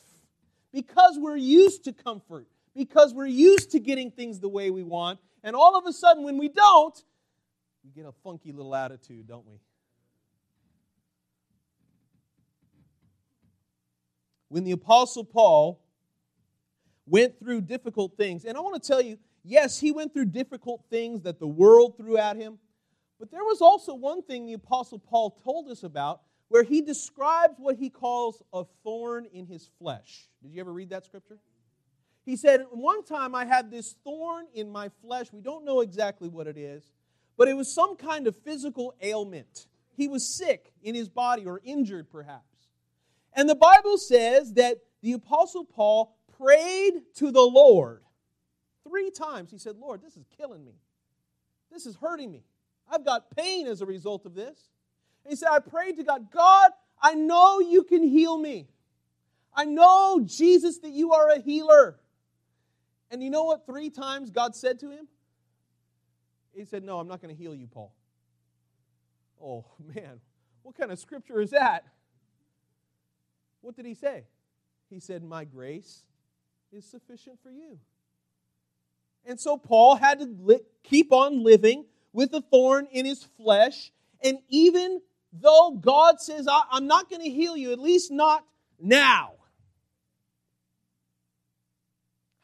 because 0.71 1.19
we're 1.19 1.35
used 1.35 1.83
to 1.83 1.93
comfort, 1.93 2.47
because 2.75 3.13
we're 3.13 3.27
used 3.27 3.71
to 3.71 3.79
getting 3.79 4.09
things 4.09 4.39
the 4.39 4.49
way 4.49 4.71
we 4.71 4.81
want, 4.81 5.19
and 5.43 5.55
all 5.55 5.77
of 5.77 5.85
a 5.85 5.93
sudden, 5.93 6.23
when 6.23 6.37
we 6.37 6.49
don't, 6.49 6.97
we 7.83 7.91
get 7.91 8.07
a 8.07 8.13
funky 8.23 8.51
little 8.51 8.73
attitude, 8.73 9.27
don't 9.27 9.45
we? 9.45 9.59
When 14.47 14.63
the 14.63 14.71
Apostle 14.71 15.25
Paul 15.25 15.83
went 17.05 17.37
through 17.39 17.61
difficult 17.61 18.15
things. 18.17 18.45
And 18.45 18.57
I 18.57 18.61
want 18.61 18.81
to 18.81 18.87
tell 18.87 19.01
you, 19.01 19.17
yes, 19.43 19.79
he 19.79 19.91
went 19.91 20.13
through 20.13 20.25
difficult 20.25 20.83
things 20.89 21.21
that 21.23 21.39
the 21.39 21.47
world 21.47 21.97
threw 21.97 22.17
at 22.17 22.37
him. 22.37 22.59
But 23.19 23.31
there 23.31 23.43
was 23.43 23.61
also 23.61 23.93
one 23.93 24.21
thing 24.21 24.45
the 24.45 24.53
Apostle 24.53 24.99
Paul 24.99 25.31
told 25.43 25.69
us 25.69 25.83
about 25.83 26.21
where 26.49 26.63
he 26.63 26.81
describes 26.81 27.55
what 27.57 27.77
he 27.77 27.89
calls 27.89 28.41
a 28.53 28.63
thorn 28.83 29.25
in 29.33 29.45
his 29.45 29.69
flesh. 29.79 30.29
Did 30.41 30.53
you 30.53 30.61
ever 30.61 30.71
read 30.71 30.89
that 30.91 31.05
scripture? 31.05 31.39
He 32.25 32.35
said, 32.35 32.65
One 32.71 33.03
time 33.03 33.35
I 33.35 33.45
had 33.45 33.69
this 33.69 33.95
thorn 34.03 34.45
in 34.53 34.71
my 34.71 34.89
flesh. 35.01 35.27
We 35.31 35.41
don't 35.41 35.65
know 35.65 35.81
exactly 35.81 36.29
what 36.29 36.47
it 36.47 36.57
is, 36.57 36.91
but 37.37 37.47
it 37.47 37.55
was 37.55 37.73
some 37.73 37.95
kind 37.95 38.27
of 38.27 38.35
physical 38.37 38.93
ailment. 39.01 39.67
He 39.95 40.07
was 40.07 40.27
sick 40.27 40.73
in 40.81 40.95
his 40.95 41.09
body 41.09 41.45
or 41.45 41.61
injured 41.63 42.09
perhaps. 42.09 42.43
And 43.33 43.49
the 43.49 43.55
Bible 43.55 43.97
says 43.97 44.53
that 44.53 44.77
the 45.01 45.13
Apostle 45.13 45.65
Paul 45.65 46.15
prayed 46.37 46.93
to 47.15 47.31
the 47.31 47.41
Lord 47.41 48.03
three 48.87 49.11
times. 49.11 49.51
He 49.51 49.57
said, 49.57 49.75
Lord, 49.77 50.01
this 50.01 50.17
is 50.17 50.25
killing 50.37 50.63
me. 50.63 50.75
This 51.71 51.85
is 51.85 51.95
hurting 51.95 52.31
me. 52.31 52.43
I've 52.89 53.05
got 53.05 53.35
pain 53.35 53.67
as 53.67 53.81
a 53.81 53.85
result 53.85 54.25
of 54.25 54.35
this. 54.35 54.69
And 55.23 55.31
he 55.31 55.35
said, 55.35 55.49
I 55.51 55.59
prayed 55.59 55.97
to 55.97 56.03
God, 56.03 56.31
God, 56.31 56.71
I 57.01 57.15
know 57.15 57.59
you 57.59 57.83
can 57.83 58.03
heal 58.03 58.37
me. 58.37 58.67
I 59.55 59.65
know, 59.65 60.21
Jesus, 60.25 60.79
that 60.79 60.91
you 60.91 61.13
are 61.13 61.29
a 61.29 61.39
healer. 61.39 61.99
And 63.13 63.21
you 63.21 63.29
know 63.29 63.43
what 63.43 63.67
three 63.67 63.91
times 63.91 64.31
God 64.31 64.55
said 64.55 64.79
to 64.79 64.89
him? 64.89 65.07
He 66.51 66.65
said, 66.65 66.83
No, 66.83 66.97
I'm 66.97 67.07
not 67.07 67.21
going 67.21 67.33
to 67.33 67.39
heal 67.39 67.53
you, 67.53 67.67
Paul. 67.67 67.93
Oh, 69.39 69.65
man, 69.95 70.19
what 70.63 70.75
kind 70.75 70.91
of 70.91 70.97
scripture 70.97 71.39
is 71.39 71.51
that? 71.51 71.85
What 73.61 73.75
did 73.75 73.85
he 73.85 73.93
say? 73.93 74.23
He 74.89 74.99
said, 74.99 75.23
My 75.23 75.43
grace 75.43 76.01
is 76.71 76.85
sufficient 76.85 77.37
for 77.43 77.51
you. 77.51 77.77
And 79.27 79.39
so 79.39 79.57
Paul 79.57 79.95
had 79.95 80.17
to 80.17 80.25
li- 80.25 80.61
keep 80.81 81.13
on 81.13 81.43
living 81.43 81.85
with 82.13 82.33
a 82.33 82.41
thorn 82.41 82.87
in 82.91 83.05
his 83.05 83.23
flesh. 83.37 83.91
And 84.23 84.39
even 84.49 85.01
though 85.31 85.77
God 85.79 86.19
says, 86.19 86.47
I- 86.47 86.63
am 86.77 86.87
not 86.87 87.11
going 87.11 87.21
to 87.21 87.29
heal 87.29 87.55
you, 87.55 87.73
at 87.73 87.79
least 87.79 88.11
not 88.11 88.43
now. 88.81 89.33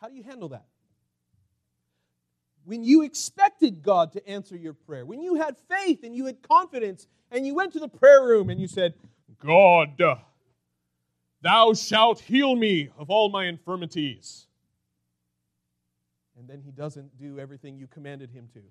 How 0.01 0.07
do 0.07 0.15
you 0.15 0.23
handle 0.23 0.49
that? 0.49 0.65
When 2.65 2.83
you 2.83 3.03
expected 3.03 3.81
God 3.81 4.13
to 4.13 4.27
answer 4.27 4.55
your 4.55 4.73
prayer, 4.73 5.05
when 5.05 5.21
you 5.21 5.35
had 5.35 5.55
faith 5.69 6.03
and 6.03 6.15
you 6.15 6.25
had 6.25 6.41
confidence, 6.41 7.07
and 7.31 7.45
you 7.45 7.55
went 7.55 7.73
to 7.73 7.79
the 7.79 7.87
prayer 7.87 8.23
room 8.23 8.49
and 8.49 8.59
you 8.59 8.67
said, 8.67 8.93
God, 9.39 9.97
Thou 11.41 11.73
shalt 11.73 12.19
heal 12.19 12.55
me 12.55 12.89
of 12.97 13.09
all 13.09 13.29
my 13.29 13.45
infirmities. 13.45 14.47
And 16.37 16.47
then 16.47 16.61
he 16.61 16.71
doesn't 16.71 17.17
do 17.17 17.39
everything 17.39 17.77
you 17.77 17.87
commanded 17.87 18.31
him 18.31 18.49
to. 18.53 18.61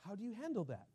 How 0.00 0.14
do 0.14 0.24
you 0.24 0.34
handle 0.34 0.64
that? 0.64 0.86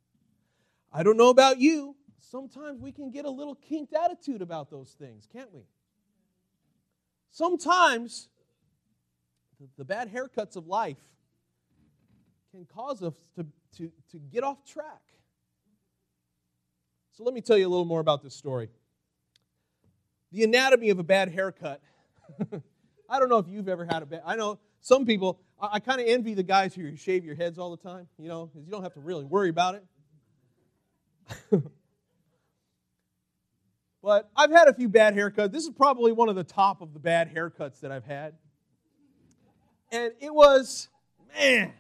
I 0.92 1.04
don't 1.04 1.18
know 1.18 1.30
about 1.30 1.60
you. 1.60 1.96
Sometimes 2.20 2.80
we 2.80 2.92
can 2.92 3.12
get 3.12 3.26
a 3.26 3.30
little 3.30 3.56
kinked 3.56 3.94
attitude 3.94 4.42
about 4.42 4.70
those 4.70 4.96
things, 4.98 5.28
can't 5.32 5.54
we? 5.54 5.62
Sometimes 7.34 8.30
the 9.78 9.84
bad 9.84 10.14
haircuts 10.14 10.56
of 10.56 10.68
life 10.68 11.02
can 12.52 12.66
cause 12.66 13.04
us 13.04 13.16
to, 13.36 13.46
to, 13.78 13.92
to 14.12 14.18
get 14.32 14.46
off 14.46 14.64
track. 14.66 15.02
So 17.12 17.26
let 17.26 17.34
me 17.34 17.42
tell 17.42 17.58
you 17.58 17.68
a 17.68 17.70
little 17.70 17.86
more 17.86 18.00
about 18.00 18.24
this 18.24 18.34
story. 18.34 18.70
The 20.32 20.46
anatomy 20.46 20.90
of 20.90 21.00
a 21.00 21.04
bad 21.04 21.30
haircut 21.30 21.82
I 23.10 23.20
don't 23.20 23.30
know 23.30 23.38
if 23.38 23.48
you've 23.48 23.68
ever 23.68 23.86
had 23.86 24.04
a 24.04 24.06
bad. 24.06 24.24
I 24.26 24.36
know 24.36 24.60
some 24.82 25.06
people. 25.06 25.40
I, 25.62 25.70
I 25.74 25.80
kind 25.80 26.02
of 26.02 26.08
envy 26.08 26.34
the 26.34 26.44
guys 26.44 26.74
who 26.74 26.96
shave 26.96 27.24
your 27.26 27.36
heads 27.36 27.58
all 27.60 27.76
the 27.76 27.78
time. 27.78 28.08
You 28.18 28.28
know, 28.28 28.46
because 28.48 28.66
you 28.66 28.72
don't 28.72 28.84
have 28.84 28.94
to 28.94 29.00
really 29.00 29.26
worry 29.26 29.50
about 29.50 29.76
it. 29.76 29.84
but 34.04 34.30
I've 34.36 34.52
had 34.52 34.68
a 34.68 34.74
few 34.74 34.90
bad 34.90 35.16
haircuts. 35.16 35.54
This 35.54 35.64
is 35.64 35.72
probably 35.72 36.12
one 36.12 36.28
of 36.28 36.36
the 36.36 36.44
top 36.44 36.82
of 36.82 36.94
the 36.94 37.00
bad 37.00 37.34
haircuts 37.34 37.80
that 37.80 37.92
I've 37.92 38.04
had. 38.04 38.34
And 39.94 40.12
it 40.20 40.34
was, 40.34 40.90
man, 41.34 41.74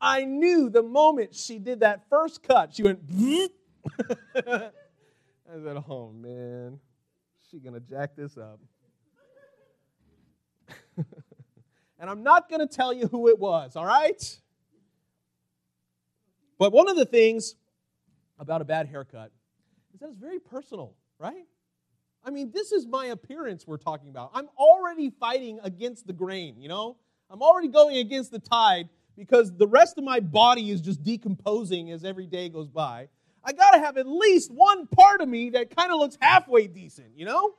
I 0.00 0.24
knew 0.24 0.70
the 0.70 0.82
moment 0.82 1.34
she 1.34 1.58
did 1.58 1.80
that 1.80 2.08
first 2.08 2.42
cut, 2.42 2.74
she 2.74 2.82
went. 2.82 3.00
I 4.34 4.70
said, 5.62 5.84
"Oh 5.88 6.12
man, 6.14 6.80
she 7.50 7.58
gonna 7.58 7.80
jack 7.80 8.16
this 8.16 8.38
up." 8.38 8.60
and 11.98 12.08
I'm 12.08 12.22
not 12.22 12.48
gonna 12.48 12.66
tell 12.66 12.92
you 12.92 13.06
who 13.06 13.28
it 13.28 13.38
was. 13.38 13.76
All 13.76 13.84
right. 13.84 14.40
But 16.58 16.72
one 16.72 16.88
of 16.88 16.96
the 16.96 17.04
things 17.04 17.56
about 18.38 18.62
a 18.62 18.64
bad 18.64 18.86
haircut 18.86 19.32
is 19.92 20.00
that 20.00 20.08
it's 20.08 20.16
very 20.16 20.38
personal, 20.38 20.94
right? 21.24 21.46
I 22.22 22.30
mean, 22.30 22.50
this 22.52 22.70
is 22.70 22.86
my 22.86 23.06
appearance 23.06 23.66
we're 23.66 23.78
talking 23.78 24.10
about. 24.10 24.30
I'm 24.34 24.48
already 24.58 25.08
fighting 25.08 25.58
against 25.62 26.06
the 26.06 26.12
grain, 26.12 26.60
you 26.60 26.68
know? 26.68 26.98
I'm 27.30 27.40
already 27.40 27.68
going 27.68 27.96
against 27.96 28.30
the 28.30 28.38
tide 28.38 28.90
because 29.16 29.50
the 29.56 29.66
rest 29.66 29.96
of 29.96 30.04
my 30.04 30.20
body 30.20 30.70
is 30.70 30.82
just 30.82 31.02
decomposing 31.02 31.90
as 31.90 32.04
every 32.04 32.26
day 32.26 32.50
goes 32.50 32.68
by. 32.68 33.08
I 33.42 33.52
got 33.52 33.70
to 33.70 33.78
have 33.78 33.96
at 33.96 34.06
least 34.06 34.50
one 34.52 34.86
part 34.86 35.22
of 35.22 35.28
me 35.28 35.50
that 35.50 35.74
kind 35.74 35.90
of 35.90 35.98
looks 35.98 36.18
halfway 36.20 36.66
decent, 36.66 37.16
you 37.16 37.24
know? 37.24 37.54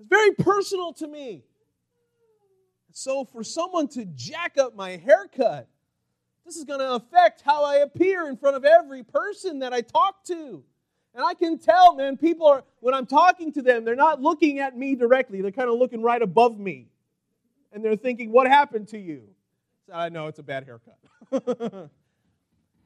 It's 0.00 0.08
very 0.08 0.32
personal 0.32 0.92
to 0.94 1.06
me. 1.06 1.44
So 2.92 3.24
for 3.24 3.44
someone 3.44 3.86
to 3.88 4.04
jack 4.06 4.58
up 4.58 4.74
my 4.74 4.96
haircut, 4.96 5.68
this 6.44 6.56
is 6.56 6.64
going 6.64 6.80
to 6.80 6.94
affect 6.94 7.42
how 7.42 7.64
I 7.64 7.76
appear 7.76 8.28
in 8.28 8.36
front 8.36 8.56
of 8.56 8.64
every 8.64 9.04
person 9.04 9.60
that 9.60 9.72
I 9.72 9.82
talk 9.82 10.24
to. 10.24 10.64
And 11.14 11.24
I 11.24 11.34
can 11.34 11.58
tell, 11.58 11.96
man, 11.96 12.16
people 12.16 12.46
are, 12.46 12.64
when 12.80 12.94
I'm 12.94 13.06
talking 13.06 13.52
to 13.54 13.62
them, 13.62 13.84
they're 13.84 13.96
not 13.96 14.20
looking 14.20 14.60
at 14.60 14.76
me 14.76 14.94
directly. 14.94 15.42
They're 15.42 15.50
kind 15.50 15.68
of 15.68 15.78
looking 15.78 16.02
right 16.02 16.22
above 16.22 16.58
me. 16.58 16.86
And 17.72 17.84
they're 17.84 17.96
thinking, 17.96 18.30
what 18.30 18.46
happened 18.46 18.88
to 18.88 18.98
you? 18.98 19.22
I 19.92 20.08
know 20.08 20.28
it's 20.28 20.38
a 20.38 20.42
bad 20.42 20.64
haircut. 20.64 20.98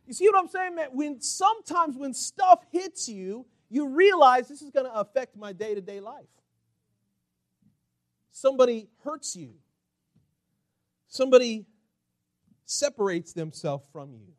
you 0.07 0.13
see 0.13 0.27
what 0.27 0.39
I'm 0.39 0.49
saying, 0.49 0.75
man? 0.75 0.89
When 0.93 1.21
sometimes 1.21 1.97
when 1.97 2.15
stuff 2.15 2.65
hits 2.71 3.09
you, 3.09 3.45
you 3.69 3.89
realize 3.89 4.49
this 4.49 4.63
is 4.63 4.71
going 4.71 4.87
to 4.87 4.95
affect 4.95 5.37
my 5.37 5.53
day 5.53 5.75
to 5.75 5.81
day 5.81 6.01
life. 6.01 6.25
Somebody 8.31 8.89
hurts 9.03 9.37
you. 9.37 9.55
Somebody 11.09 11.67
separates 12.65 13.33
themselves 13.33 13.87
from 13.93 14.13
you. 14.15 14.33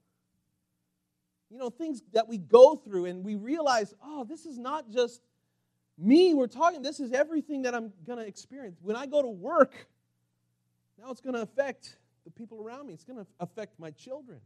You 1.49 1.57
know, 1.57 1.69
things 1.69 2.01
that 2.13 2.27
we 2.27 2.37
go 2.37 2.75
through 2.75 3.05
and 3.05 3.23
we 3.23 3.35
realize, 3.35 3.93
oh, 4.03 4.23
this 4.23 4.45
is 4.45 4.57
not 4.57 4.89
just 4.89 5.21
me 5.97 6.33
we're 6.33 6.47
talking, 6.47 6.81
this 6.81 6.99
is 6.99 7.13
everything 7.13 7.61
that 7.61 7.73
I'm 7.73 7.93
going 8.05 8.19
to 8.19 8.25
experience. 8.25 8.79
When 8.81 8.95
I 8.95 9.05
go 9.05 9.21
to 9.21 9.29
work, 9.29 9.87
now 10.99 11.11
it's 11.11 11.21
going 11.21 11.35
to 11.35 11.41
affect 11.41 11.97
the 12.25 12.31
people 12.31 12.59
around 12.59 12.87
me, 12.87 12.93
it's 12.93 13.03
going 13.03 13.19
to 13.19 13.27
affect 13.39 13.79
my 13.79 13.91
children. 13.91 14.39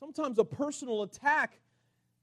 Sometimes 0.00 0.38
a 0.38 0.44
personal 0.44 1.02
attack, 1.02 1.60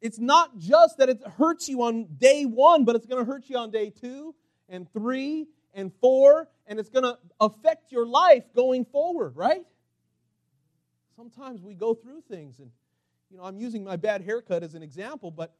it's 0.01 0.19
not 0.19 0.57
just 0.57 0.97
that 0.97 1.09
it 1.09 1.21
hurts 1.37 1.69
you 1.69 1.83
on 1.83 2.07
day 2.17 2.43
one, 2.45 2.83
but 2.83 2.95
it's 2.95 3.05
going 3.05 3.23
to 3.23 3.31
hurt 3.31 3.49
you 3.49 3.57
on 3.57 3.71
day 3.71 3.89
two 3.89 4.35
and 4.67 4.91
three 4.91 5.47
and 5.73 5.91
four, 6.01 6.49
and 6.67 6.79
it's 6.79 6.89
going 6.89 7.03
to 7.03 7.17
affect 7.39 7.91
your 7.91 8.05
life 8.05 8.43
going 8.55 8.85
forward, 8.85 9.35
right? 9.35 9.63
Sometimes 11.15 11.61
we 11.61 11.73
go 11.73 11.93
through 11.93 12.21
things, 12.29 12.59
and 12.59 12.71
you 13.33 13.39
know, 13.39 13.45
I'm 13.45 13.57
using 13.57 13.83
my 13.83 13.95
bad 13.95 14.21
haircut 14.21 14.61
as 14.61 14.75
an 14.75 14.83
example, 14.83 15.31
but 15.31 15.55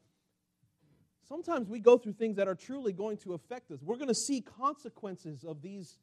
sometimes 1.28 1.68
we 1.68 1.80
go 1.80 1.98
through 1.98 2.14
things 2.14 2.36
that 2.38 2.48
are 2.48 2.54
truly 2.54 2.94
going 2.94 3.18
to 3.18 3.34
affect 3.34 3.72
us. 3.72 3.80
We're 3.82 3.96
going 3.96 4.10
to 4.10 4.14
see 4.14 4.42
consequences 4.42 5.44
of 5.44 5.64
these 5.64 5.98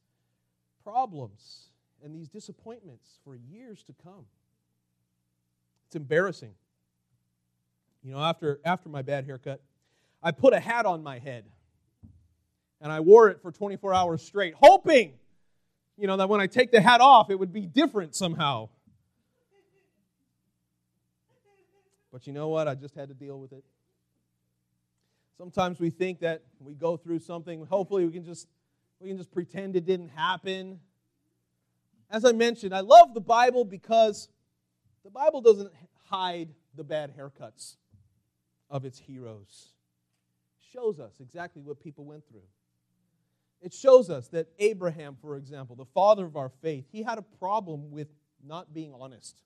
problems 0.82 1.70
and 2.02 2.12
these 2.12 2.28
disappointments 2.28 3.20
for 3.22 3.36
years 3.36 3.84
to 3.84 3.94
come. 4.02 4.24
It's 5.86 5.94
embarrassing. 5.94 6.54
You 8.02 8.14
know, 8.14 8.18
after, 8.18 8.58
after 8.64 8.88
my 8.88 9.02
bad 9.02 9.24
haircut, 9.24 9.60
I 10.20 10.32
put 10.32 10.52
a 10.52 10.58
hat 10.58 10.86
on 10.86 11.04
my 11.04 11.20
head 11.20 11.44
and 12.80 12.90
I 12.90 12.98
wore 12.98 13.28
it 13.28 13.42
for 13.42 13.52
24 13.52 13.94
hours 13.94 14.22
straight, 14.22 14.54
hoping, 14.56 15.12
you 15.96 16.08
know, 16.08 16.16
that 16.16 16.28
when 16.28 16.40
I 16.40 16.48
take 16.48 16.72
the 16.72 16.80
hat 16.80 17.00
off, 17.00 17.30
it 17.30 17.38
would 17.38 17.52
be 17.52 17.64
different 17.64 18.16
somehow. 18.16 18.70
But 22.12 22.26
you 22.26 22.32
know 22.32 22.48
what? 22.48 22.68
I 22.68 22.74
just 22.74 22.94
had 22.94 23.08
to 23.08 23.14
deal 23.14 23.38
with 23.38 23.52
it. 23.52 23.64
Sometimes 25.36 25.80
we 25.80 25.90
think 25.90 26.20
that 26.20 26.42
we 26.58 26.74
go 26.74 26.96
through 26.96 27.20
something, 27.20 27.64
hopefully 27.64 28.04
we 28.04 28.12
can 28.12 28.24
just 28.24 28.46
we 29.00 29.08
can 29.08 29.16
just 29.16 29.32
pretend 29.32 29.74
it 29.76 29.86
didn't 29.86 30.10
happen. 30.10 30.78
As 32.10 32.24
I 32.24 32.32
mentioned, 32.32 32.74
I 32.74 32.80
love 32.80 33.14
the 33.14 33.20
Bible 33.20 33.64
because 33.64 34.28
the 35.04 35.10
Bible 35.10 35.40
doesn't 35.40 35.72
hide 36.10 36.50
the 36.74 36.84
bad 36.84 37.16
haircuts 37.16 37.76
of 38.68 38.84
its 38.84 38.98
heroes. 38.98 39.68
It 40.60 40.78
shows 40.78 41.00
us 41.00 41.14
exactly 41.20 41.62
what 41.62 41.80
people 41.80 42.04
went 42.04 42.28
through. 42.28 42.46
It 43.62 43.72
shows 43.72 44.10
us 44.10 44.28
that 44.28 44.48
Abraham, 44.58 45.16
for 45.20 45.36
example, 45.36 45.76
the 45.76 45.84
father 45.86 46.24
of 46.24 46.36
our 46.36 46.50
faith, 46.62 46.86
he 46.90 47.02
had 47.02 47.18
a 47.18 47.22
problem 47.22 47.90
with 47.90 48.08
not 48.44 48.72
being 48.72 48.92
honest. 48.98 49.36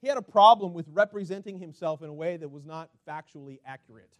He 0.00 0.08
had 0.08 0.16
a 0.16 0.22
problem 0.22 0.72
with 0.72 0.86
representing 0.88 1.58
himself 1.58 2.02
in 2.02 2.08
a 2.08 2.12
way 2.12 2.36
that 2.36 2.48
was 2.48 2.64
not 2.64 2.88
factually 3.06 3.60
accurate. 3.66 4.12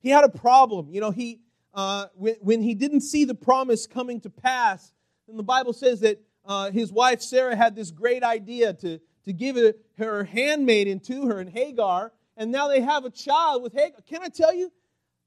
He 0.00 0.10
had 0.10 0.24
a 0.24 0.28
problem. 0.28 0.88
You 0.90 1.00
know, 1.00 1.10
he, 1.10 1.40
uh, 1.74 2.06
when, 2.14 2.34
when, 2.40 2.62
he 2.62 2.74
didn't 2.74 3.02
see 3.02 3.24
the 3.24 3.34
promise 3.34 3.86
coming 3.86 4.20
to 4.22 4.30
pass, 4.30 4.92
then 5.26 5.36
the 5.36 5.42
Bible 5.42 5.72
says 5.72 6.00
that 6.00 6.20
uh, 6.44 6.70
his 6.70 6.92
wife 6.92 7.20
Sarah 7.20 7.54
had 7.54 7.76
this 7.76 7.90
great 7.90 8.24
idea 8.24 8.72
to, 8.74 9.00
to 9.24 9.32
give 9.32 9.56
it, 9.56 9.80
her 9.98 10.24
handmaiden 10.24 11.00
to 11.00 11.26
her 11.26 11.40
and 11.40 11.50
Hagar, 11.50 12.12
and 12.36 12.50
now 12.50 12.68
they 12.68 12.80
have 12.80 13.04
a 13.04 13.10
child 13.10 13.62
with 13.62 13.72
Hagar. 13.74 14.00
Can 14.08 14.22
I 14.22 14.28
tell 14.28 14.54
you, 14.54 14.72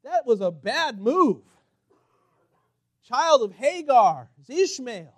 that 0.04 0.26
was 0.26 0.41
a 0.41 0.52
bad 0.52 1.00
move. 1.00 1.44
Child 3.08 3.44
of 3.44 3.52
Hagar 3.54 4.30
is 4.41 4.50
Ishmael. 4.50 5.13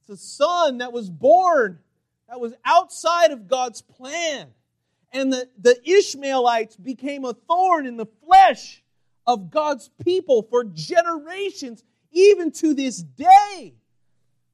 It's 0.00 0.08
a 0.08 0.16
son 0.16 0.78
that 0.78 0.92
was 0.92 1.10
born 1.10 1.80
that 2.28 2.40
was 2.40 2.54
outside 2.64 3.30
of 3.30 3.48
God's 3.48 3.82
plan. 3.82 4.48
And 5.12 5.32
the, 5.32 5.48
the 5.58 5.76
Ishmaelites 5.88 6.76
became 6.76 7.24
a 7.24 7.32
thorn 7.32 7.86
in 7.86 7.96
the 7.96 8.06
flesh 8.24 8.82
of 9.26 9.50
God's 9.50 9.90
people 10.04 10.42
for 10.42 10.64
generations, 10.64 11.82
even 12.12 12.50
to 12.52 12.74
this 12.74 13.02
day. 13.02 13.74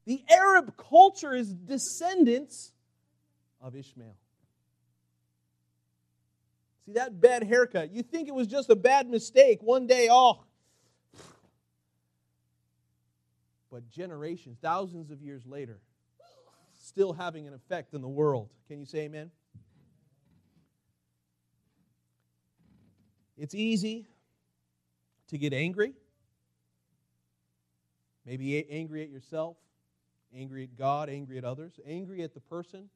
The 0.05 0.23
Arab 0.29 0.75
culture 0.77 1.33
is 1.33 1.53
descendants 1.53 2.71
of 3.61 3.75
Ishmael. 3.75 4.15
See 6.85 6.93
that 6.93 7.19
bad 7.19 7.43
haircut. 7.43 7.91
You 7.91 8.03
think 8.03 8.27
it 8.27 8.35
was 8.35 8.47
just 8.47 8.69
a 8.69 8.75
bad 8.75 9.09
mistake. 9.09 9.59
One 9.61 9.87
day, 9.87 10.09
oh. 10.11 10.43
But 13.71 13.89
generations, 13.89 14.57
thousands 14.61 15.09
of 15.09 15.21
years 15.21 15.45
later, 15.45 15.79
still 16.83 17.13
having 17.13 17.47
an 17.47 17.53
effect 17.53 17.93
in 17.93 18.01
the 18.01 18.07
world. 18.07 18.49
Can 18.67 18.79
you 18.79 18.85
say 18.85 18.99
amen? 18.99 19.31
It's 23.37 23.55
easy 23.55 24.05
to 25.29 25.37
get 25.37 25.53
angry. 25.53 25.93
Maybe 28.25 28.69
angry 28.69 29.01
at 29.01 29.09
yourself, 29.09 29.57
angry 30.35 30.63
at 30.63 30.77
God, 30.77 31.09
angry 31.09 31.37
at 31.37 31.45
others, 31.45 31.79
angry 31.85 32.21
at 32.21 32.33
the 32.33 32.39
person 32.39 32.89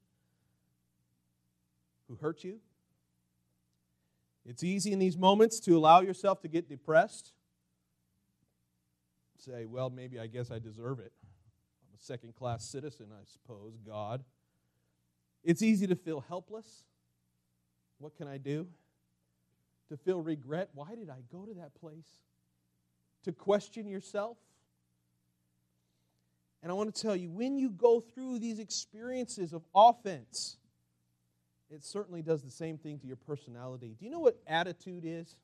who 2.07 2.15
hurt 2.15 2.43
you. 2.43 2.59
It's 4.45 4.63
easy 4.63 4.93
in 4.93 4.99
these 4.99 5.17
moments 5.17 5.59
to 5.61 5.75
allow 5.75 6.01
yourself 6.01 6.41
to 6.41 6.47
get 6.47 6.69
depressed. 6.69 7.33
Say, 9.37 9.65
well, 9.65 9.89
maybe 9.89 10.19
I 10.19 10.27
guess 10.27 10.51
I 10.51 10.59
deserve 10.59 10.99
it 10.99 11.11
second 11.99 12.35
class 12.35 12.63
citizen, 12.65 13.07
I 13.11 13.23
suppose, 13.25 13.77
God. 13.85 14.23
It's 15.43 15.61
easy 15.61 15.87
to 15.87 15.95
feel 15.95 16.21
helpless. 16.21 16.83
What 17.99 18.15
can 18.15 18.27
I 18.27 18.37
do? 18.37 18.67
To 19.89 19.97
feel 19.97 20.21
regret. 20.21 20.69
Why 20.73 20.95
did 20.95 21.09
I 21.09 21.21
go 21.31 21.45
to 21.45 21.53
that 21.55 21.73
place? 21.79 22.07
To 23.23 23.31
question 23.31 23.87
yourself. 23.87 24.37
And 26.63 26.71
I 26.71 26.75
want 26.75 26.93
to 26.93 27.01
tell 27.01 27.15
you, 27.15 27.29
when 27.29 27.57
you 27.57 27.69
go 27.69 27.99
through 27.99 28.39
these 28.39 28.59
experiences 28.59 29.53
of 29.53 29.63
offense, 29.73 30.57
it 31.69 31.83
certainly 31.83 32.21
does 32.21 32.43
the 32.43 32.51
same 32.51 32.77
thing 32.77 32.99
to 32.99 33.07
your 33.07 33.15
personality. 33.15 33.95
Do 33.97 34.05
you 34.05 34.11
know 34.11 34.19
what 34.19 34.37
attitude 34.47 35.03
is? 35.05 35.35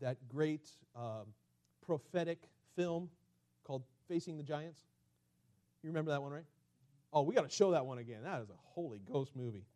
that 0.00 0.16
great 0.28 0.70
um, 0.96 1.26
prophetic 1.84 2.38
film 2.76 3.08
called 3.68 3.84
Facing 4.08 4.36
the 4.36 4.42
Giants? 4.42 4.80
You 5.84 5.90
remember 5.90 6.10
that 6.10 6.22
one, 6.22 6.32
right? 6.32 6.46
Oh, 7.12 7.22
we 7.22 7.34
got 7.34 7.48
to 7.48 7.54
show 7.54 7.70
that 7.70 7.86
one 7.86 7.98
again. 7.98 8.22
That 8.24 8.40
is 8.42 8.48
a 8.48 8.58
Holy 8.74 8.98
Ghost 8.98 9.36
movie. 9.36 9.66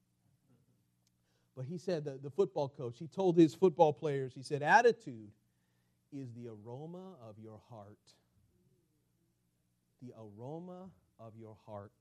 But 1.54 1.66
he 1.66 1.78
said, 1.78 2.04
the, 2.04 2.18
the 2.20 2.30
football 2.30 2.68
coach, 2.68 2.96
he 2.98 3.06
told 3.06 3.36
his 3.36 3.54
football 3.54 3.92
players, 3.92 4.32
he 4.34 4.42
said, 4.42 4.62
attitude 4.62 5.30
is 6.12 6.32
the 6.32 6.48
aroma 6.48 7.14
of 7.28 7.36
your 7.38 7.60
heart. 7.70 7.98
The 10.02 10.12
aroma 10.18 10.88
of 11.20 11.34
your 11.38 11.56
heart. 11.66 11.92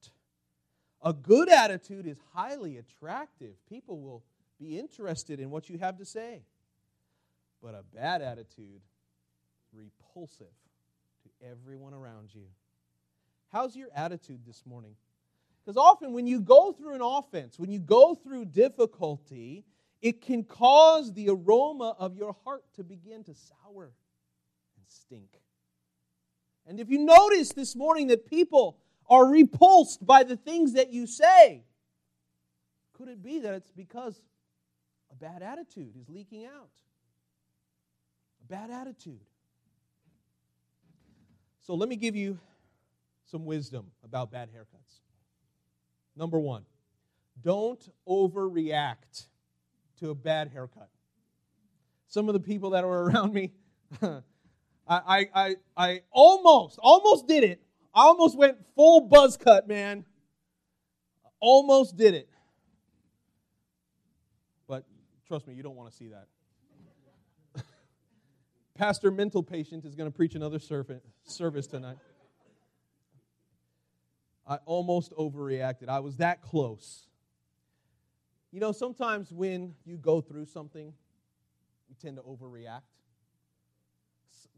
A 1.04 1.13
good 1.13 1.49
attitude 1.49 2.08
is 2.08 2.17
highly 2.34 2.77
attractive. 2.77 3.54
People 3.67 3.99
will 3.99 4.23
be 4.60 4.80
interested 4.80 5.39
in 5.39 5.49
what 5.49 5.69
you 5.69 5.77
have 5.80 5.97
to 5.97 6.06
say. 6.06 6.43
But 7.62 7.75
a 7.75 7.84
bad 7.93 8.21
attitude 8.21 8.82
repulsive 9.73 10.47
everyone 11.49 11.93
around 11.93 12.34
you. 12.34 12.45
How's 13.51 13.75
your 13.75 13.89
attitude 13.95 14.41
this 14.45 14.63
morning? 14.65 14.95
Because 15.63 15.77
often 15.77 16.13
when 16.13 16.25
you 16.25 16.39
go 16.39 16.71
through 16.71 16.95
an 16.95 17.01
offense, 17.01 17.60
when 17.60 17.69
you 17.69 17.80
go 17.80 18.15
through 18.15 18.45
difficulty, 18.45 19.65
it 20.01 20.21
can 20.21 20.43
cause 20.43 21.13
the 21.13 21.30
aroma 21.30 21.95
of 21.99 22.15
your 22.15 22.36
heart 22.43 22.63
to 22.75 22.84
begin 22.84 23.23
to 23.25 23.34
sour 23.36 23.84
and 24.77 24.86
stink. 24.88 25.41
And 26.65 26.80
if 26.80 26.89
you 26.89 26.99
notice 26.99 27.49
this 27.54 27.75
morning 27.75 28.08
that 28.08 28.25
people 28.25 28.77
are 29.10 29.25
repulsed 29.25 30.06
by 30.06 30.23
the 30.23 30.38
things 30.38 30.73
that 30.73 30.91
you 30.91 31.06
say, 31.06 31.63
could 32.93 33.10
it 33.10 33.21
be 33.21 33.39
that 33.39 33.54
it's 33.54 33.71
because 33.71 34.21
a 35.12 35.15
bad 35.15 35.41
attitude 35.41 35.95
is 35.99 36.10
leaking 36.10 36.45
out? 36.45 36.69
A 38.43 38.47
bad 38.47 38.71
attitude. 38.71 39.19
So 41.62 41.76
let 41.76 41.89
me 41.89 41.95
give 41.95 42.15
you 42.15 42.39
some 43.26 43.45
wisdom 43.45 43.91
about 44.04 44.32
bad 44.32 44.50
haircuts. 44.50 45.00
Number 46.15 46.39
one, 46.39 46.65
don't 47.41 47.88
overreact 48.08 49.28
to 50.00 50.10
a 50.10 50.15
bad 50.15 50.50
haircut. 50.50 50.89
Some 52.08 52.28
of 52.28 52.34
the 52.34 52.39
people 52.39 52.71
that 52.71 52.84
were 52.84 53.04
around 53.10 53.34
me, 53.34 53.54
I, 54.02 54.21
I, 54.88 55.26
I, 55.34 55.56
I 55.78 56.02
almost, 56.12 56.80
almost 56.82 57.28
did 57.28 57.43
it. 57.43 57.62
I 57.93 58.04
almost 58.04 58.38
went 58.38 58.58
full 58.76 59.02
buzz 59.02 59.38
cut, 59.38 59.67
man. 59.67 60.06
Almost 61.39 61.95
did 61.95 62.13
it. 62.13 62.30
But 64.67 64.86
trust 65.28 65.47
me, 65.47 65.54
you 65.54 65.63
don't 65.63 65.76
want 65.76 65.91
to 65.91 65.95
see 65.95 66.08
that. 66.10 66.28
Pastor 68.82 69.12
Mental 69.12 69.44
Patient 69.44 69.86
is 69.86 69.94
going 69.94 70.10
to 70.10 70.15
preach 70.15 70.34
another 70.34 70.58
service 70.58 71.67
tonight. 71.67 71.98
I 74.48 74.56
almost 74.65 75.12
overreacted. 75.12 75.88
I 75.88 76.00
was 76.00 76.17
that 76.17 76.41
close. 76.41 77.06
You 78.52 78.60
know, 78.60 78.72
sometimes 78.72 79.32
when 79.32 79.76
you 79.86 79.98
go 79.98 80.20
through 80.20 80.48
something, 80.48 80.94
you 81.89 81.96
tend 82.02 82.17
to 82.17 82.24
overreact. 82.24 82.82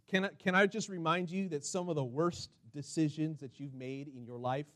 Can 0.09 0.23
I, 0.23 0.29
can 0.41 0.55
I 0.55 0.67
just 0.67 0.87
remind 0.87 1.29
you 1.29 1.49
that 1.49 1.65
some 1.65 1.89
of 1.89 1.97
the 1.97 2.05
worst 2.05 2.49
decisions 2.73 3.41
that 3.41 3.59
you've 3.59 3.73
made 3.73 4.07
in 4.07 4.23
your 4.23 4.37
life 4.37 4.67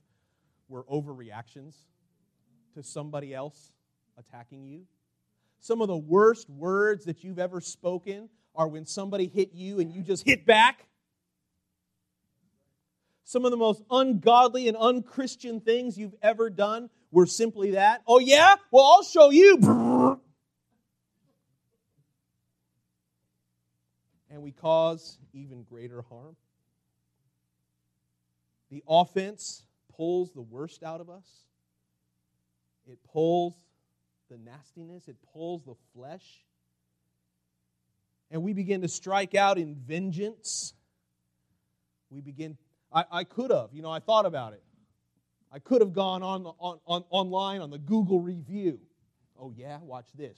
were 0.68 0.84
overreactions 0.92 1.74
to 2.74 2.84
somebody 2.84 3.34
else 3.34 3.72
attacking 4.18 4.66
you? 4.66 4.82
Some 5.62 5.82
of 5.82 5.88
the 5.88 5.96
worst 5.96 6.50
words 6.50 7.06
that 7.06 7.24
you've 7.24 7.40
ever 7.40 7.62
spoken 7.62 8.28
are 8.58 8.68
when 8.68 8.86
somebody 8.86 9.28
hit 9.28 9.54
you 9.54 9.80
and 9.80 9.94
you 9.94 10.02
just 10.02 10.26
hit 10.26 10.46
back. 10.46 10.88
Some 13.24 13.46
of 13.46 13.52
the 13.52 13.58
most 13.58 13.84
ungodly 13.92 14.68
and 14.68 14.76
unchristian 14.76 15.62
things 15.62 15.98
you've 15.98 16.16
ever 16.22 16.50
done 16.50 16.90
were 17.12 17.28
simply 17.28 17.72
that. 17.72 18.02
Oh, 18.08 18.20
yeah? 18.20 18.56
Well, 18.72 18.86
I'll 18.86 19.04
show 19.04 19.30
you. 19.30 20.20
And 24.30 24.42
we 24.42 24.52
cause 24.52 25.20
even 25.34 25.64
greater 25.64 26.02
harm. 26.02 26.36
The 28.72 28.84
offense 28.88 29.64
pulls 29.96 30.32
the 30.32 30.42
worst 30.42 30.84
out 30.84 31.00
of 31.00 31.10
us, 31.10 31.26
it 32.90 33.00
pulls 33.12 33.54
the 34.30 34.38
nastiness, 34.38 35.08
it 35.08 35.16
pulls 35.34 35.64
the 35.64 35.76
flesh. 35.94 36.47
And 38.30 38.44
we 38.44 38.54
begin 38.54 38.82
to 38.82 38.88
strike 38.88 39.36
out 39.36 39.58
in 39.58 39.76
vengeance. 39.76 40.74
We 42.10 42.22
begin 42.22 42.58
I, 42.92 43.06
I 43.12 43.24
could 43.24 43.52
have, 43.52 43.70
you 43.74 43.82
know, 43.82 43.92
I 43.92 44.00
thought 44.00 44.26
about 44.26 44.54
it. 44.54 44.64
I 45.52 45.60
could 45.60 45.82
have 45.82 45.94
gone 45.94 46.24
on, 46.24 46.46
on, 46.60 46.80
on 46.86 47.04
online 47.10 47.62
on 47.62 47.70
the 47.70 47.78
Google 47.78 48.20
review. 48.20 48.80
Oh, 49.40 49.54
yeah, 49.56 49.78
watch 49.82 50.08
this. 50.16 50.38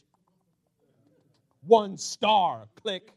One 1.66 1.98
star, 1.98 2.68
click. 2.82 3.14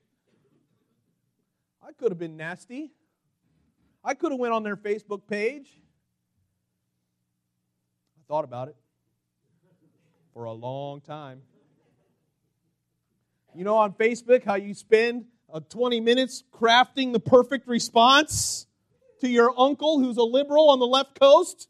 I 1.83 1.93
could 1.93 2.11
have 2.11 2.19
been 2.19 2.37
nasty. 2.37 2.93
I 4.05 4.15
could 4.15 4.33
have 4.33 4.41
went 4.41 4.53
on 4.53 4.63
their 4.63 4.77
Facebook 4.77 5.27
page. 5.29 5.69
I 8.19 8.23
thought 8.29 8.45
about 8.45 8.69
it 8.69 8.77
for 10.33 10.45
a 10.45 10.53
long 10.53 11.01
time. 11.01 11.43
You 13.55 13.65
know 13.65 13.77
on 13.77 13.93
Facebook 13.93 14.45
how 14.45 14.55
you 14.55 14.75
spend 14.75 15.27
uh, 15.53 15.61
20 15.69 16.01
minutes 16.01 16.43
crafting 16.53 17.13
the 17.13 17.21
perfect 17.21 17.69
response? 17.69 18.67
to 19.23 19.29
your 19.29 19.55
uncle 19.57 20.01
who's 20.01 20.17
a 20.17 20.23
liberal 20.23 20.69
on 20.71 20.81
the 20.81 20.87
left 20.87 21.19
coast? 21.19 21.69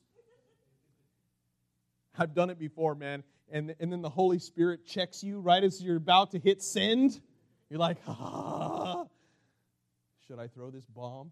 I've 2.18 2.34
done 2.34 2.48
it 2.48 2.58
before, 2.58 2.94
man. 2.94 3.22
And, 3.50 3.74
and 3.78 3.92
then 3.92 4.00
the 4.00 4.08
Holy 4.08 4.38
Spirit 4.38 4.86
checks 4.86 5.22
you 5.22 5.38
right 5.38 5.62
as 5.62 5.82
you're 5.82 5.96
about 5.96 6.30
to 6.30 6.38
hit 6.38 6.62
send. 6.62 7.20
You're 7.68 7.78
like, 7.78 7.98
ah, 8.08 9.04
should 10.26 10.38
I 10.38 10.48
throw 10.48 10.70
this 10.70 10.86
bomb? 10.86 11.30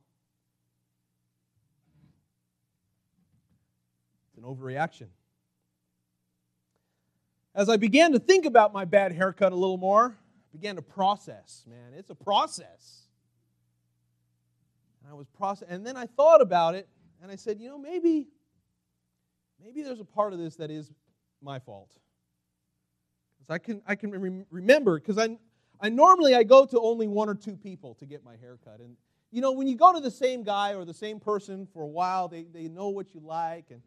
It's 4.28 4.36
an 4.36 4.44
overreaction. 4.44 5.06
As 7.54 7.70
I 7.70 7.78
began 7.78 8.12
to 8.12 8.18
think 8.18 8.44
about 8.44 8.74
my 8.74 8.84
bad 8.84 9.12
haircut 9.12 9.52
a 9.52 9.56
little 9.56 9.78
more, 9.78 10.18
began 10.52 10.76
to 10.76 10.82
process, 10.82 11.64
man. 11.66 11.92
It's 11.96 12.10
a 12.10 12.14
process. 12.14 13.06
And 15.02 15.10
I 15.10 15.14
was 15.14 15.28
process, 15.28 15.68
and 15.70 15.86
then 15.86 15.96
I 15.96 16.06
thought 16.06 16.42
about 16.42 16.74
it, 16.74 16.88
and 17.22 17.30
I 17.30 17.36
said, 17.36 17.60
you 17.60 17.68
know, 17.68 17.78
maybe, 17.78 18.28
maybe 19.62 19.82
there's 19.82 20.00
a 20.00 20.04
part 20.04 20.32
of 20.32 20.38
this 20.38 20.56
that 20.56 20.70
is 20.70 20.90
my 21.42 21.58
fault. 21.58 21.90
Because 23.38 23.54
I 23.54 23.58
can, 23.58 23.82
I 23.86 23.94
can 23.94 24.10
rem- 24.10 24.46
remember, 24.50 24.98
because 24.98 25.18
I, 25.18 25.38
I 25.80 25.88
normally 25.88 26.34
I 26.34 26.42
go 26.42 26.66
to 26.66 26.80
only 26.80 27.08
one 27.08 27.28
or 27.28 27.34
two 27.34 27.56
people 27.56 27.94
to 27.96 28.06
get 28.06 28.24
my 28.24 28.36
hair 28.36 28.58
cut, 28.62 28.80
and 28.80 28.96
you 29.32 29.40
know, 29.40 29.52
when 29.52 29.68
you 29.68 29.76
go 29.76 29.92
to 29.92 30.00
the 30.00 30.10
same 30.10 30.42
guy 30.42 30.74
or 30.74 30.84
the 30.84 30.92
same 30.92 31.20
person 31.20 31.68
for 31.72 31.82
a 31.82 31.86
while, 31.86 32.26
they, 32.26 32.42
they 32.52 32.66
know 32.66 32.88
what 32.88 33.14
you 33.14 33.20
like, 33.20 33.66
and 33.70 33.80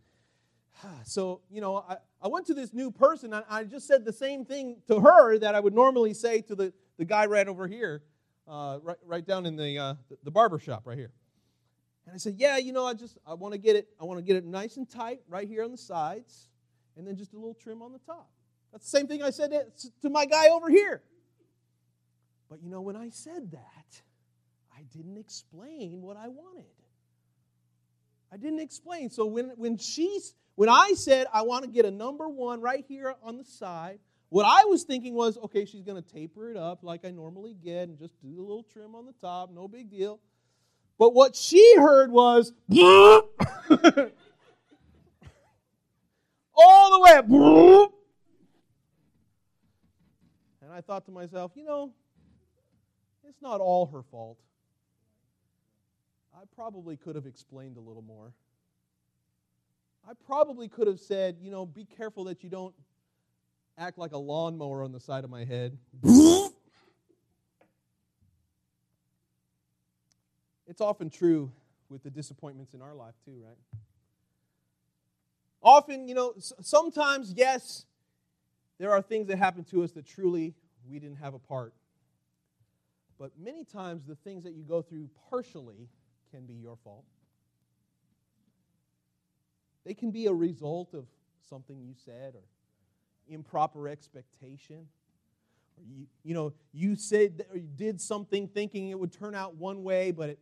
so 1.06 1.42
you 1.50 1.62
know, 1.62 1.78
I, 1.78 1.98
I 2.22 2.28
went 2.28 2.46
to 2.48 2.54
this 2.54 2.74
new 2.74 2.92
person, 2.92 3.34
and 3.34 3.44
I 3.50 3.64
just 3.64 3.88
said 3.88 4.06
the 4.06 4.14
same 4.14 4.46
thing 4.46 4.78
to 4.88 5.00
her 5.00 5.38
that 5.40 5.56
I 5.56 5.60
would 5.60 5.74
normally 5.74 6.14
say 6.14 6.42
to 6.42 6.56
the, 6.56 6.74
the 6.98 7.06
guy 7.06 7.26
right 7.26 7.48
over 7.48 7.68
here 7.68 8.04
uh, 8.48 8.80
right, 8.82 8.98
right 9.06 9.26
down 9.26 9.46
in 9.46 9.56
the, 9.56 9.78
uh, 9.78 9.94
the 10.24 10.32
barber 10.32 10.60
shop 10.60 10.84
right 10.86 10.98
here. 10.98 11.12
And 12.06 12.14
I 12.14 12.18
said, 12.18 12.36
yeah, 12.38 12.58
you 12.58 12.74
know, 12.74 12.86
I 12.86 12.94
just, 12.94 13.18
I 13.26 13.34
want 13.34 13.54
to 13.54 13.58
get 13.58 13.76
it, 13.76 13.88
I 14.00 14.04
want 14.04 14.20
to 14.20 14.24
get 14.24 14.36
it 14.36 14.46
nice 14.46 14.78
and 14.78 14.90
tight 14.90 15.22
right 15.28 15.48
here 15.48 15.64
on 15.64 15.72
the 15.72 15.78
sides, 15.78 16.50
and 16.98 17.08
then 17.08 17.16
just 17.16 17.34
a 17.34 17.38
little 17.38 17.54
trim 17.54 17.82
on 17.82 17.94
the 17.94 18.00
top. 18.00 18.30
That's 18.72 18.90
the 18.90 18.98
same 18.98 19.08
thing 19.08 19.22
I 19.22 19.30
said 19.30 19.52
to, 20.02 20.10
my 20.10 20.26
guy 20.26 20.50
over 20.50 20.70
here. 20.70 21.04
But 22.50 22.62
you 22.62 22.70
know, 22.70 22.82
when 22.82 22.96
I 22.96 23.10
said 23.10 23.52
that, 23.52 24.02
I 24.76 24.84
didn't 24.96 25.18
explain 25.18 26.02
what 26.02 26.18
I 26.18 26.28
wanted. 26.28 26.66
I 28.32 28.38
didn't 28.38 28.60
explain. 28.60 29.10
So 29.10 29.26
when, 29.26 29.52
when 29.56 29.78
she's, 29.78 30.34
when 30.56 30.70
I 30.70 30.94
said 30.96 31.28
I 31.34 31.44
want 31.44 31.66
to 31.66 31.70
get 31.70 31.86
a 31.86 31.92
number 31.92 32.30
one 32.30 32.62
right 32.62 32.86
here 32.88 33.16
on 33.24 33.38
the 33.38 33.44
side, 33.44 34.00
what 34.30 34.46
I 34.46 34.66
was 34.66 34.84
thinking 34.84 35.14
was, 35.14 35.38
okay, 35.38 35.66
she's 35.66 35.84
going 35.84 36.02
to 36.02 36.14
taper 36.14 36.50
it 36.50 36.58
up 36.58 36.84
like 36.84 37.06
I 37.06 37.12
normally 37.12 37.54
get 37.54 37.88
and 37.90 38.00
just 38.00 38.20
do 38.22 38.40
a 38.40 38.42
little 38.42 38.64
trim 38.64 38.96
on 38.96 39.06
the 39.06 39.14
top, 39.22 39.52
no 39.54 39.68
big 39.68 39.92
deal. 39.92 40.20
But 40.98 41.14
what 41.14 41.36
she 41.36 41.76
heard 41.78 42.12
was, 42.12 42.54
all 42.72 43.30
the 46.92 47.00
way 47.00 47.12
up. 47.12 47.26
And 50.62 50.72
I 50.72 50.82
thought 50.82 51.06
to 51.06 51.12
myself, 51.12 51.52
you 51.56 51.66
know, 51.66 51.92
it's 53.28 53.42
not 53.42 53.62
all 53.62 53.88
her 53.88 54.02
fault. 54.04 54.40
I 56.36 56.44
probably 56.56 56.98
could 56.98 57.16
have 57.16 57.26
explained 57.26 57.78
a 57.78 57.82
little 57.82 58.02
more. 58.02 58.34
I 60.08 60.12
probably 60.26 60.68
could 60.68 60.88
have 60.88 61.00
said, 61.00 61.38
you 61.42 61.50
know, 61.50 61.66
be 61.66 61.86
careful 61.86 62.26
that 62.26 62.44
you 62.44 62.50
don't 62.50 62.76
act 63.78 63.98
like 63.98 64.12
a 64.12 64.18
lawnmower 64.18 64.84
on 64.84 64.92
the 64.92 65.00
side 65.00 65.24
of 65.24 65.30
my 65.30 65.46
head. 65.46 65.78
It's 70.68 70.82
often 70.82 71.10
true 71.10 71.52
with 71.90 72.04
the 72.04 72.10
disappointments 72.10 72.74
in 72.74 72.82
our 72.82 72.94
life, 72.94 73.14
too, 73.24 73.42
right? 73.46 73.58
Often, 75.62 76.08
you 76.08 76.16
know, 76.16 76.34
sometimes, 76.38 77.34
yes, 77.36 77.86
there 78.80 78.92
are 78.92 79.02
things 79.02 79.28
that 79.28 79.38
happen 79.38 79.64
to 79.66 79.84
us 79.84 79.92
that 79.92 80.06
truly 80.06 80.54
we 80.90 81.00
didn't 81.00 81.18
have 81.18 81.34
a 81.34 81.40
part. 81.40 81.74
But 83.18 83.32
many 83.40 83.64
times, 83.64 84.04
the 84.06 84.16
things 84.16 84.44
that 84.44 84.54
you 84.54 84.64
go 84.64 84.82
through 84.82 85.10
partially 85.30 85.88
can 86.32 86.46
be 86.46 86.56
your 86.56 86.76
fault. 86.84 87.06
They 89.86 89.94
can 89.94 90.12
be 90.12 90.28
a 90.28 90.34
result 90.34 90.94
of 90.94 91.06
something 91.50 91.82
you 91.82 91.94
said 92.06 92.36
or 92.36 92.44
improper 93.28 93.88
expectation. 93.88 94.88
Or 95.78 95.84
you, 95.84 96.08
you 96.24 96.34
know, 96.34 96.54
you 96.72 96.96
said 96.96 97.46
or 97.52 97.58
you 97.58 97.70
did 97.76 98.00
something 98.00 98.48
thinking 98.48 98.90
it 98.90 99.00
would 99.00 99.12
turn 99.12 99.36
out 99.36 99.56
one 99.56 99.84
way, 99.84 100.12
but 100.12 100.30
it 100.30 100.40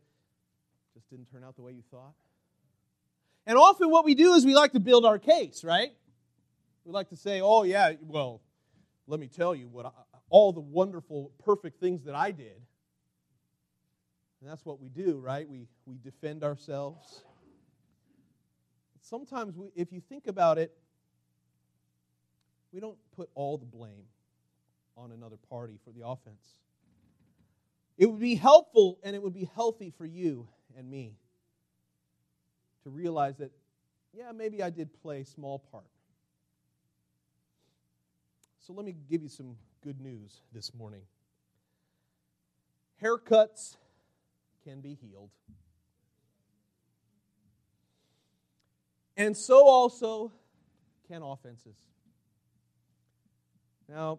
just 0.93 1.09
didn't 1.09 1.31
turn 1.31 1.43
out 1.43 1.55
the 1.55 1.61
way 1.61 1.71
you 1.71 1.83
thought. 1.89 2.13
And 3.45 3.57
often 3.57 3.89
what 3.89 4.05
we 4.05 4.13
do 4.13 4.33
is 4.33 4.45
we 4.45 4.53
like 4.53 4.73
to 4.73 4.79
build 4.79 5.05
our 5.05 5.17
case, 5.17 5.63
right? 5.63 5.91
We 6.85 6.91
like 6.91 7.09
to 7.09 7.15
say, 7.15 7.41
"Oh 7.41 7.63
yeah, 7.63 7.93
well, 8.01 8.41
let 9.07 9.19
me 9.19 9.27
tell 9.27 9.55
you 9.55 9.67
what 9.67 9.85
I, 9.87 9.89
all 10.29 10.53
the 10.53 10.61
wonderful, 10.61 11.31
perfect 11.43 11.79
things 11.79 12.03
that 12.05 12.15
I 12.15 12.31
did." 12.31 12.61
And 14.41 14.49
that's 14.49 14.65
what 14.65 14.79
we 14.79 14.89
do, 14.89 15.19
right? 15.19 15.47
We 15.47 15.67
we 15.85 15.97
defend 15.97 16.43
ourselves. 16.43 17.23
Sometimes 19.01 19.57
we, 19.57 19.71
if 19.75 19.91
you 19.91 19.99
think 19.99 20.27
about 20.27 20.57
it, 20.57 20.71
we 22.71 22.79
don't 22.79 22.97
put 23.15 23.29
all 23.35 23.57
the 23.57 23.65
blame 23.65 24.05
on 24.95 25.11
another 25.11 25.37
party 25.49 25.77
for 25.83 25.91
the 25.91 26.05
offense. 26.05 26.59
It 27.97 28.05
would 28.05 28.21
be 28.21 28.35
helpful 28.35 28.99
and 29.03 29.15
it 29.15 29.21
would 29.21 29.33
be 29.33 29.49
healthy 29.55 29.91
for 29.97 30.05
you 30.05 30.47
and 30.77 30.89
me 30.89 31.15
to 32.83 32.89
realize 32.89 33.37
that, 33.37 33.51
yeah, 34.13 34.31
maybe 34.31 34.63
I 34.63 34.69
did 34.69 34.89
play 35.01 35.21
a 35.21 35.25
small 35.25 35.59
part. 35.59 35.85
So 38.59 38.73
let 38.73 38.85
me 38.85 38.95
give 39.09 39.21
you 39.21 39.29
some 39.29 39.55
good 39.83 39.99
news 39.99 40.41
this 40.53 40.73
morning. 40.73 41.01
Haircuts 43.01 43.75
can 44.63 44.79
be 44.81 44.93
healed. 44.93 45.31
And 49.21 49.37
so 49.37 49.67
also 49.67 50.31
can 51.07 51.21
offenses. 51.21 51.75
Now, 53.87 54.17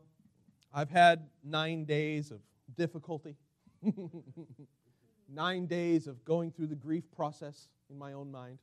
I've 0.73 0.91
had 0.91 1.29
nine 1.43 1.85
days 1.87 2.31
of 2.31 2.39
difficulty, 2.77 3.35
nine 5.29 5.67
days 5.67 6.07
of 6.07 6.25
going 6.25 6.53
through 6.53 6.69
the 6.69 6.77
grief 6.77 7.03
process 7.11 7.67
in 7.91 7.99
my 7.99 8.13
own 8.13 8.31
mind. 8.31 8.59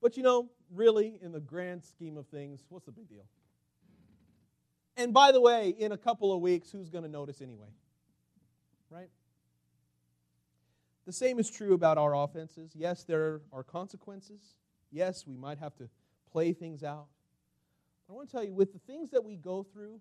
But 0.00 0.16
you 0.16 0.22
know, 0.22 0.50
really, 0.72 1.18
in 1.20 1.32
the 1.32 1.40
grand 1.40 1.82
scheme 1.82 2.16
of 2.16 2.28
things, 2.28 2.64
what's 2.68 2.86
the 2.86 2.92
big 2.92 3.08
deal? 3.08 3.26
And 4.96 5.12
by 5.12 5.32
the 5.32 5.40
way, 5.40 5.70
in 5.70 5.90
a 5.90 5.98
couple 5.98 6.32
of 6.32 6.40
weeks, 6.40 6.70
who's 6.70 6.90
going 6.90 7.02
to 7.02 7.10
notice 7.10 7.42
anyway? 7.42 7.74
Right? 8.88 9.10
The 11.06 11.12
same 11.12 11.40
is 11.40 11.50
true 11.50 11.74
about 11.74 11.98
our 11.98 12.14
offenses. 12.14 12.70
Yes, 12.76 13.02
there 13.02 13.40
are 13.52 13.64
consequences. 13.64 14.42
Yes, 14.90 15.26
we 15.26 15.36
might 15.36 15.58
have 15.58 15.74
to 15.76 15.88
play 16.32 16.52
things 16.52 16.82
out. 16.82 17.06
I 18.08 18.12
want 18.12 18.28
to 18.28 18.32
tell 18.36 18.44
you, 18.44 18.54
with 18.54 18.72
the 18.72 18.78
things 18.80 19.10
that 19.10 19.24
we 19.24 19.36
go 19.36 19.64
through, 19.72 20.00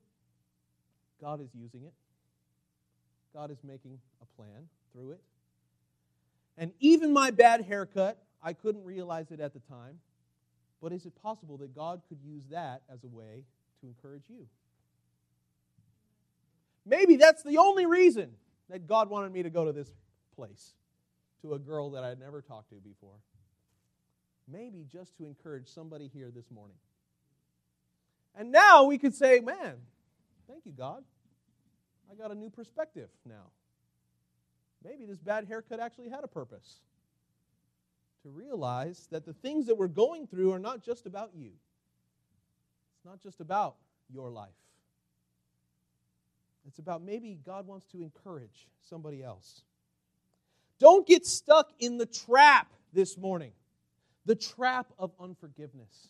God 1.19 1.41
is 1.41 1.50
using 1.54 1.84
it. 1.84 1.93
God 3.34 3.52
is 3.52 3.58
making 3.63 4.00
a 4.21 4.26
plan 4.41 4.69
through 4.93 5.12
it. 5.12 5.21
And 6.58 6.71
even 6.80 7.12
my 7.12 7.32
bad 7.32 7.65
haircut, 7.65 8.21
I 8.41 8.54
couldn't 8.54 8.84
realize 8.84 9.32
it 9.32 9.39
at 9.39 9.54
the 9.54 9.60
time. 9.60 10.00
But 10.82 10.93
is 10.93 11.06
it 11.06 11.13
possible 11.21 11.58
that 11.58 11.76
God 11.76 12.02
could 12.08 12.19
use 12.24 12.43
that 12.52 12.84
as 12.93 13.04
a 13.04 13.08
way 13.08 13.43
to 13.82 13.88
encourage 13.88 14.30
you? 14.30 14.45
Maybe 16.86 17.15
that's 17.15 17.41
the 17.41 17.58
only 17.58 17.86
reason 17.86 18.30
that 18.69 18.88
God 18.88 19.10
wanted 19.10 19.32
me 19.32 19.43
to 19.43 19.50
go 19.50 19.65
to 19.65 19.71
this 19.71 19.91
place, 20.36 20.76
to 21.41 21.54
a 21.54 21.60
girl 21.60 21.91
that 21.91 22.04
I'd 22.04 22.19
never 22.19 22.41
talked 22.41 22.69
to 22.69 22.76
before. 22.76 23.15
Maybe 24.51 24.86
just 24.91 25.17
to 25.17 25.25
encourage 25.25 25.67
somebody 25.67 26.10
here 26.13 26.31
this 26.34 26.51
morning. 26.51 26.77
And 28.36 28.51
now 28.51 28.84
we 28.84 28.97
could 28.97 29.15
say, 29.15 29.39
man, 29.39 29.75
thank 30.47 30.65
you, 30.65 30.71
God. 30.71 31.03
I 32.12 32.15
got 32.15 32.31
a 32.31 32.36
new 32.36 32.49
perspective 32.49 33.10
now. 33.25 33.49
Maybe 34.84 35.05
this 35.05 35.19
bad 35.19 35.47
haircut 35.47 35.79
actually 35.79 36.10
had 36.10 36.23
a 36.23 36.27
purpose. 36.27 36.81
To 38.23 38.29
realize 38.29 39.08
that 39.12 39.25
the 39.25 39.34
things 39.34 39.67
that 39.67 39.75
we're 39.75 39.88
going 39.88 40.27
through 40.27 40.51
are 40.51 40.60
not 40.60 40.84
just 40.84 41.05
about 41.05 41.31
you, 41.36 41.51
it's 42.95 43.05
not 43.05 43.21
just 43.21 43.39
about 43.39 43.75
your 44.12 44.29
life. 44.29 44.49
It's 46.67 46.79
about 46.79 47.03
maybe 47.03 47.38
God 47.45 47.67
wants 47.67 47.86
to 47.88 48.01
encourage 48.01 48.67
somebody 48.89 49.23
else. 49.23 49.62
Don't 50.79 51.08
get 51.08 51.25
stuck 51.25 51.71
in 51.79 51.97
the 51.97 52.05
trap 52.05 52.71
this 52.93 53.17
morning 53.17 53.51
the 54.26 54.36
trap 54.36 54.88
of 54.98 55.12
unforgiveness. 55.20 56.10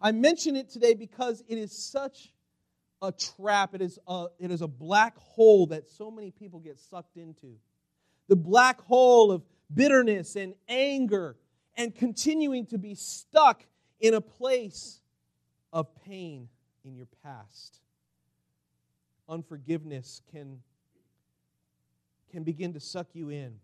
I 0.00 0.12
mention 0.12 0.56
it 0.56 0.68
today 0.68 0.94
because 0.94 1.42
it 1.48 1.58
is 1.58 1.72
such 1.72 2.32
a 3.02 3.12
trap. 3.12 3.74
It 3.74 3.82
is 3.82 3.98
a, 4.06 4.26
it 4.38 4.50
is 4.50 4.62
a 4.62 4.68
black 4.68 5.16
hole 5.16 5.66
that 5.66 5.88
so 5.88 6.10
many 6.10 6.30
people 6.30 6.60
get 6.60 6.78
sucked 6.78 7.16
into. 7.16 7.56
The 8.28 8.36
black 8.36 8.80
hole 8.82 9.32
of 9.32 9.42
bitterness 9.72 10.36
and 10.36 10.54
anger 10.68 11.36
and 11.76 11.94
continuing 11.94 12.66
to 12.66 12.78
be 12.78 12.94
stuck 12.94 13.64
in 14.00 14.14
a 14.14 14.20
place 14.20 15.00
of 15.72 15.88
pain 16.04 16.48
in 16.84 16.94
your 16.94 17.08
past. 17.22 17.80
Unforgiveness 19.28 20.20
can, 20.30 20.60
can 22.30 22.44
begin 22.44 22.74
to 22.74 22.80
suck 22.80 23.08
you 23.14 23.30
in. 23.30 23.54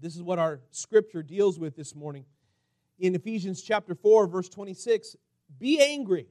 This 0.00 0.16
is 0.16 0.22
what 0.22 0.38
our 0.38 0.60
scripture 0.70 1.22
deals 1.22 1.58
with 1.58 1.76
this 1.76 1.94
morning. 1.94 2.24
In 2.98 3.14
Ephesians 3.14 3.62
chapter 3.62 3.94
4, 3.94 4.26
verse 4.26 4.48
26, 4.48 5.16
be 5.58 5.80
angry. 5.80 6.26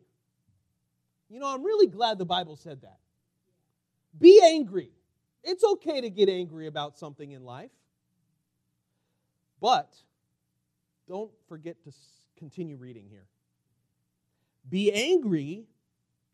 You 1.29 1.39
know, 1.39 1.47
I'm 1.47 1.63
really 1.63 1.87
glad 1.87 2.17
the 2.17 2.25
Bible 2.25 2.55
said 2.55 2.81
that. 2.81 2.99
Be 4.17 4.41
angry. 4.43 4.91
It's 5.43 5.63
okay 5.63 6.01
to 6.01 6.09
get 6.09 6.29
angry 6.29 6.67
about 6.67 6.97
something 6.97 7.31
in 7.31 7.43
life. 7.43 7.71
But 9.59 9.95
don't 11.07 11.31
forget 11.47 11.81
to 11.83 11.91
continue 12.37 12.77
reading 12.77 13.05
here. 13.09 13.25
Be 14.69 14.91
angry 14.91 15.65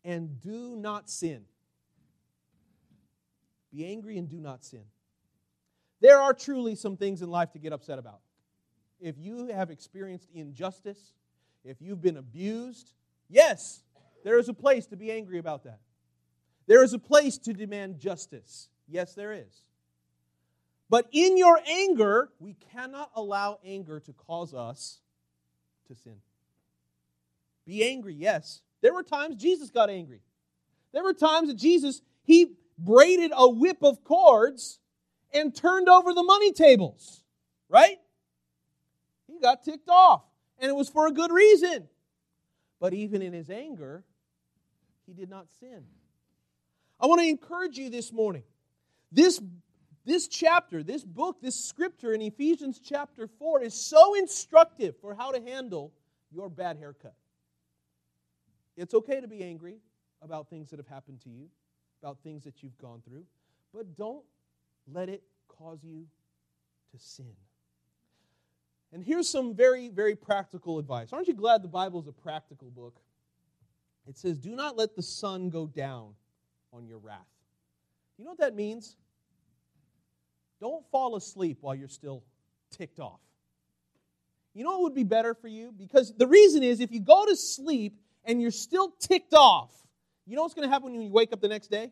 and 0.04 0.40
do 0.40 0.76
not 0.76 1.08
sin. 1.10 1.44
Be 3.72 3.86
angry 3.86 4.18
and 4.18 4.28
do 4.28 4.40
not 4.40 4.64
sin. 4.64 4.84
There 6.00 6.18
are 6.20 6.32
truly 6.32 6.74
some 6.74 6.96
things 6.96 7.22
in 7.22 7.30
life 7.30 7.52
to 7.52 7.58
get 7.58 7.72
upset 7.72 7.98
about. 7.98 8.20
If 9.00 9.16
you 9.18 9.48
have 9.48 9.70
experienced 9.70 10.28
injustice, 10.34 11.12
if 11.64 11.80
you've 11.80 12.02
been 12.02 12.16
abused, 12.16 12.92
yes, 13.28 13.82
there 14.24 14.38
is 14.38 14.48
a 14.48 14.54
place 14.54 14.86
to 14.86 14.96
be 14.96 15.10
angry 15.12 15.38
about 15.38 15.64
that. 15.64 15.80
There 16.66 16.82
is 16.82 16.92
a 16.92 16.98
place 16.98 17.38
to 17.38 17.52
demand 17.52 17.98
justice. 17.98 18.68
Yes, 18.88 19.14
there 19.14 19.32
is. 19.32 19.64
But 20.90 21.06
in 21.12 21.36
your 21.36 21.60
anger, 21.66 22.30
we 22.38 22.54
cannot 22.72 23.10
allow 23.14 23.58
anger 23.64 24.00
to 24.00 24.12
cause 24.12 24.54
us 24.54 25.00
to 25.88 25.94
sin. 25.94 26.16
Be 27.66 27.84
angry, 27.84 28.14
yes. 28.14 28.62
There 28.80 28.94
were 28.94 29.02
times 29.02 29.36
Jesus 29.36 29.70
got 29.70 29.90
angry. 29.90 30.20
There 30.92 31.02
were 31.02 31.12
times 31.12 31.48
that 31.48 31.58
Jesus, 31.58 32.00
he 32.24 32.54
braided 32.78 33.32
a 33.34 33.48
whip 33.48 33.82
of 33.82 34.02
cords 34.04 34.80
and 35.34 35.54
turned 35.54 35.88
over 35.88 36.14
the 36.14 36.22
money 36.22 36.52
tables, 36.52 37.22
right? 37.68 37.98
Got 39.40 39.62
ticked 39.62 39.88
off, 39.88 40.22
and 40.58 40.68
it 40.68 40.74
was 40.74 40.88
for 40.88 41.06
a 41.06 41.12
good 41.12 41.30
reason. 41.30 41.88
But 42.80 42.94
even 42.94 43.22
in 43.22 43.32
his 43.32 43.50
anger, 43.50 44.04
he 45.06 45.12
did 45.12 45.30
not 45.30 45.46
sin. 45.60 45.84
I 47.00 47.06
want 47.06 47.20
to 47.20 47.26
encourage 47.26 47.78
you 47.78 47.90
this 47.90 48.12
morning. 48.12 48.42
This, 49.10 49.40
this 50.04 50.28
chapter, 50.28 50.82
this 50.82 51.04
book, 51.04 51.40
this 51.40 51.54
scripture 51.54 52.12
in 52.12 52.20
Ephesians 52.20 52.80
chapter 52.84 53.26
4 53.26 53.62
is 53.62 53.74
so 53.74 54.14
instructive 54.14 54.96
for 55.00 55.14
how 55.14 55.30
to 55.30 55.40
handle 55.40 55.92
your 56.30 56.48
bad 56.48 56.76
haircut. 56.76 57.14
It's 58.76 58.94
okay 58.94 59.20
to 59.20 59.28
be 59.28 59.42
angry 59.42 59.78
about 60.22 60.50
things 60.50 60.70
that 60.70 60.78
have 60.78 60.88
happened 60.88 61.20
to 61.22 61.30
you, 61.30 61.48
about 62.02 62.18
things 62.22 62.44
that 62.44 62.62
you've 62.62 62.78
gone 62.78 63.02
through, 63.08 63.24
but 63.72 63.96
don't 63.96 64.24
let 64.92 65.08
it 65.08 65.22
cause 65.48 65.82
you 65.82 66.06
to 66.92 66.98
sin. 66.98 67.34
And 68.92 69.04
here's 69.04 69.28
some 69.28 69.54
very, 69.54 69.88
very 69.88 70.16
practical 70.16 70.78
advice. 70.78 71.12
Aren't 71.12 71.28
you 71.28 71.34
glad 71.34 71.62
the 71.62 71.68
Bible 71.68 72.00
is 72.00 72.06
a 72.06 72.12
practical 72.12 72.70
book? 72.70 72.98
It 74.06 74.16
says, 74.16 74.38
Do 74.38 74.56
not 74.56 74.76
let 74.76 74.96
the 74.96 75.02
sun 75.02 75.50
go 75.50 75.66
down 75.66 76.14
on 76.72 76.86
your 76.86 76.98
wrath. 76.98 77.26
You 78.16 78.24
know 78.24 78.30
what 78.30 78.40
that 78.40 78.54
means? 78.54 78.96
don't 80.60 80.84
fall 80.90 81.16
asleep 81.16 81.58
while 81.60 81.74
you're 81.74 81.88
still 81.88 82.24
ticked 82.70 83.00
off. 83.00 83.20
You 84.54 84.64
know 84.64 84.70
what 84.70 84.82
would 84.82 84.94
be 84.94 85.04
better 85.04 85.34
for 85.34 85.48
you? 85.48 85.72
Because 85.76 86.12
the 86.16 86.26
reason 86.26 86.62
is 86.62 86.80
if 86.80 86.90
you 86.90 87.00
go 87.00 87.26
to 87.26 87.36
sleep 87.36 88.00
and 88.24 88.42
you're 88.42 88.50
still 88.50 88.92
ticked 88.98 89.34
off, 89.34 89.70
you 90.26 90.36
know 90.36 90.42
what's 90.42 90.54
going 90.54 90.68
to 90.68 90.72
happen 90.72 90.90
when 90.92 91.00
you 91.00 91.10
wake 91.10 91.32
up 91.32 91.40
the 91.40 91.48
next 91.48 91.68
day? 91.68 91.90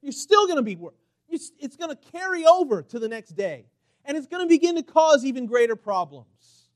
You're 0.00 0.12
still 0.12 0.46
going 0.46 0.56
to 0.56 0.62
be, 0.62 0.78
it's 1.28 1.76
going 1.76 1.90
to 1.94 2.10
carry 2.10 2.46
over 2.46 2.82
to 2.82 2.98
the 2.98 3.08
next 3.08 3.30
day. 3.30 3.66
And 4.04 4.16
it's 4.16 4.26
going 4.26 4.42
to 4.42 4.48
begin 4.48 4.76
to 4.76 4.82
cause 4.82 5.24
even 5.24 5.46
greater 5.46 5.76
problems. 5.76 6.68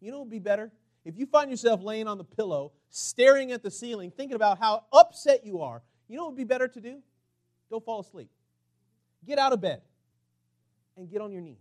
You 0.00 0.10
know 0.10 0.18
what 0.18 0.26
would 0.26 0.30
be 0.30 0.38
better? 0.38 0.70
If 1.04 1.16
you 1.16 1.26
find 1.26 1.50
yourself 1.50 1.82
laying 1.82 2.08
on 2.08 2.18
the 2.18 2.24
pillow, 2.24 2.72
staring 2.90 3.52
at 3.52 3.62
the 3.62 3.70
ceiling, 3.70 4.10
thinking 4.10 4.34
about 4.34 4.58
how 4.58 4.84
upset 4.92 5.44
you 5.44 5.62
are, 5.62 5.82
you 6.08 6.16
know 6.16 6.24
what 6.24 6.32
would 6.32 6.38
be 6.38 6.44
better 6.44 6.68
to 6.68 6.80
do? 6.80 7.02
Don't 7.70 7.84
fall 7.84 8.00
asleep. 8.00 8.30
Get 9.26 9.38
out 9.38 9.52
of 9.52 9.60
bed 9.60 9.82
and 10.96 11.10
get 11.10 11.20
on 11.20 11.32
your 11.32 11.42
knees. 11.42 11.56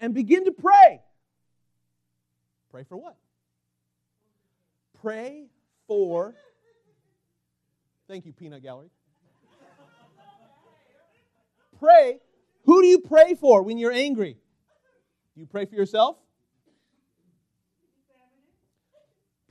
And 0.00 0.14
begin 0.14 0.44
to 0.44 0.52
pray. 0.52 1.00
Pray 2.70 2.84
for 2.84 2.96
what? 2.96 3.16
Pray 5.00 5.46
for. 5.86 6.34
Thank 8.06 8.26
you, 8.26 8.32
Peanut 8.32 8.62
Gallery. 8.62 8.90
Pray. 11.78 12.20
Who 12.64 12.82
do 12.82 12.88
you 12.88 12.98
pray 13.00 13.34
for 13.34 13.62
when 13.62 13.78
you're 13.78 13.92
angry? 13.92 14.36
Do 15.34 15.40
you 15.40 15.46
pray 15.46 15.64
for 15.64 15.74
yourself? 15.74 16.16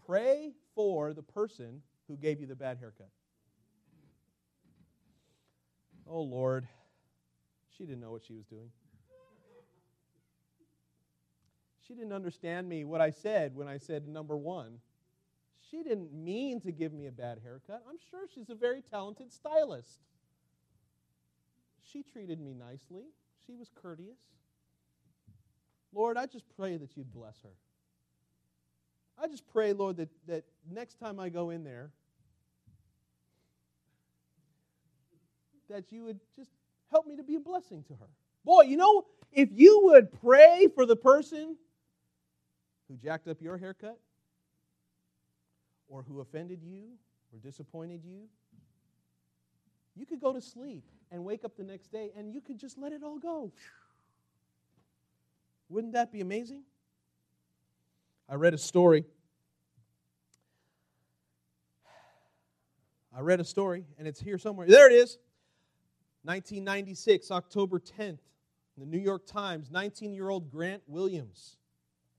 Pray 0.05 0.53
for 0.75 1.13
the 1.13 1.23
person 1.23 1.81
who 2.07 2.15
gave 2.15 2.39
you 2.39 2.47
the 2.47 2.55
bad 2.55 2.77
haircut. 2.77 3.09
Oh, 6.09 6.21
Lord. 6.21 6.67
She 7.77 7.85
didn't 7.85 8.01
know 8.01 8.11
what 8.11 8.23
she 8.25 8.33
was 8.33 8.45
doing. 8.45 8.69
She 11.87 11.93
didn't 11.93 12.13
understand 12.13 12.67
me, 12.67 12.83
what 12.83 12.99
I 12.99 13.11
said 13.11 13.55
when 13.55 13.67
I 13.67 13.77
said 13.77 14.07
number 14.07 14.35
one. 14.35 14.79
She 15.69 15.83
didn't 15.83 16.13
mean 16.13 16.59
to 16.61 16.71
give 16.71 16.93
me 16.93 17.07
a 17.07 17.11
bad 17.11 17.39
haircut. 17.43 17.83
I'm 17.89 17.97
sure 18.09 18.21
she's 18.33 18.49
a 18.49 18.55
very 18.55 18.81
talented 18.81 19.31
stylist. 19.31 19.99
She 21.91 22.03
treated 22.03 22.39
me 22.39 22.53
nicely, 22.53 23.03
she 23.45 23.55
was 23.55 23.69
courteous. 23.81 24.19
Lord, 25.93 26.17
I 26.17 26.25
just 26.25 26.45
pray 26.57 26.77
that 26.77 26.97
you'd 26.97 27.13
bless 27.13 27.39
her. 27.43 27.49
I 29.21 29.27
just 29.27 29.47
pray, 29.47 29.73
Lord, 29.73 29.97
that, 29.97 30.09
that 30.27 30.43
next 30.69 30.99
time 30.99 31.19
I 31.19 31.29
go 31.29 31.49
in 31.49 31.63
there, 31.63 31.91
that 35.69 35.91
you 35.91 36.03
would 36.03 36.19
just 36.35 36.51
help 36.91 37.07
me 37.07 37.15
to 37.15 37.23
be 37.23 37.35
a 37.35 37.39
blessing 37.39 37.83
to 37.83 37.93
her. 37.93 38.09
Boy, 38.45 38.63
you 38.63 38.77
know, 38.77 39.05
if 39.31 39.49
you 39.51 39.81
would 39.83 40.11
pray 40.21 40.67
for 40.75 40.85
the 40.85 40.95
person 40.95 41.57
who 42.87 42.95
jacked 42.95 43.27
up 43.27 43.41
your 43.41 43.57
haircut, 43.57 43.97
or 45.89 46.03
who 46.03 46.19
offended 46.19 46.61
you, 46.61 46.83
or 47.33 47.39
disappointed 47.39 48.01
you, 48.03 48.23
you 49.95 50.05
could 50.05 50.19
go 50.19 50.33
to 50.33 50.41
sleep 50.41 50.83
and 51.11 51.23
wake 51.23 51.43
up 51.45 51.55
the 51.55 51.63
next 51.63 51.91
day 51.91 52.11
and 52.15 52.33
you 52.33 52.41
could 52.41 52.59
just 52.59 52.77
let 52.77 52.91
it 52.91 53.03
all 53.03 53.17
go. 53.17 53.51
Wouldn't 55.69 55.93
that 55.93 56.11
be 56.11 56.21
amazing? 56.21 56.63
I 58.29 58.35
read 58.35 58.53
a 58.53 58.57
story. 58.57 59.05
I 63.15 63.21
read 63.21 63.39
a 63.39 63.43
story, 63.43 63.83
and 63.97 64.07
it's 64.07 64.19
here 64.19 64.37
somewhere. 64.37 64.67
There 64.67 64.87
it 64.87 64.93
is. 64.93 65.17
1996, 66.23 67.31
October 67.31 67.79
10th, 67.79 68.19
the 68.77 68.85
New 68.85 68.99
York 68.99 69.25
Times, 69.25 69.71
19 69.71 70.13
year 70.13 70.29
old 70.29 70.51
Grant 70.51 70.83
Williams 70.87 71.57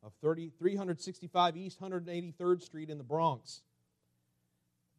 of 0.03 0.13
30, 0.23 0.51
365 0.59 1.57
East 1.57 1.81
183rd 1.81 2.63
Street 2.63 2.91
in 2.91 2.99
the 2.99 3.05
Bronx. 3.05 3.63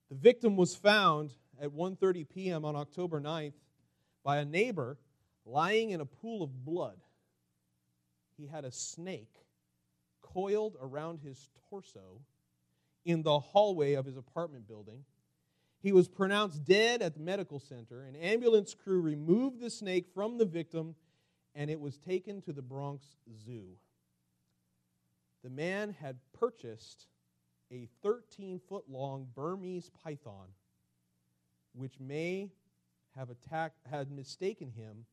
The 0.10 0.16
victim 0.16 0.56
was 0.56 0.76
found 0.76 1.34
at 1.62 1.70
1:30 1.70 2.30
p.m. 2.30 2.66
on 2.66 2.76
October 2.76 3.20
9th 3.20 3.54
by 4.30 4.38
a 4.38 4.46
neighbor 4.46 4.96
lying 5.44 5.90
in 5.90 6.02
a 6.02 6.06
pool 6.06 6.44
of 6.44 6.64
blood. 6.64 7.00
He 8.38 8.46
had 8.46 8.64
a 8.64 8.72
snake 8.72 9.34
coiled 10.22 10.78
around 10.80 11.22
his 11.22 11.50
torso 11.68 12.22
in 13.06 13.24
the 13.24 13.40
hallway 13.40 13.94
of 13.94 14.06
his 14.06 14.18
apartment 14.18 14.68
building. 14.68 15.04
He 15.82 15.92
was 15.92 16.08
pronounced 16.08 16.64
dead 16.64 17.02
at 17.02 17.16
the 17.16 17.20
medical 17.22 17.60
center. 17.60 18.04
An 18.04 18.16
ambulance 18.16 18.76
crew 18.76 19.02
removed 19.02 19.62
the 19.62 19.72
snake 19.72 20.06
from 20.14 20.38
the 20.38 20.46
victim 20.46 20.94
and 21.56 21.72
it 21.72 21.80
was 21.80 21.98
taken 21.98 22.40
to 22.44 22.54
the 22.54 22.62
Bronx 22.62 23.18
Zoo 23.44 23.78
the 25.44 25.50
man 25.50 25.96
had 26.00 26.18
purchased 26.38 27.08
a 27.72 27.88
13 28.04 28.60
foot 28.70 28.84
long 28.88 29.28
Burmese 29.34 29.90
python, 30.04 30.50
which 31.74 32.00
may 32.00 32.52
have 33.20 33.30
attacked, 33.30 33.78
had 33.92 34.10
mistaken 34.10 34.72
him 34.72 35.06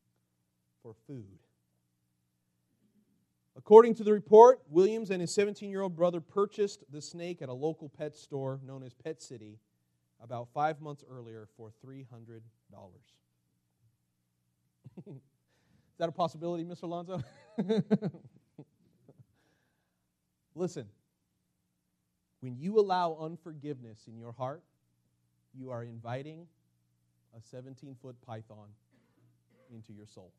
for 0.80 0.94
food. 1.08 1.40
According 3.56 3.96
to 3.96 4.04
the 4.04 4.12
report, 4.12 4.60
Williams 4.70 5.10
and 5.10 5.20
his 5.20 5.34
17 5.34 5.70
year 5.70 5.82
old 5.82 5.96
brother 5.96 6.20
purchased 6.20 6.84
the 6.90 7.02
snake 7.02 7.42
at 7.42 7.48
a 7.48 7.52
local 7.52 7.88
pet 7.88 8.14
store 8.14 8.60
known 8.64 8.84
as 8.84 8.94
Pet 8.94 9.20
City 9.20 9.58
about 10.22 10.46
five 10.54 10.80
months 10.80 11.02
earlier 11.10 11.48
for 11.56 11.72
$300. 11.84 12.04
Is 15.06 15.14
that 15.98 16.08
a 16.08 16.12
possibility, 16.12 16.64
Mr. 16.64 16.84
Alonzo? 16.84 17.20
Listen, 20.54 20.86
when 22.40 22.56
you 22.56 22.78
allow 22.78 23.18
unforgiveness 23.20 24.04
in 24.06 24.16
your 24.16 24.32
heart, 24.32 24.62
you 25.52 25.70
are 25.70 25.82
inviting 25.82 26.46
a 27.36 27.40
17 27.50 27.96
foot 28.00 28.16
python 28.22 28.68
into 29.72 29.92
your 29.92 30.06
soul. 30.06 30.32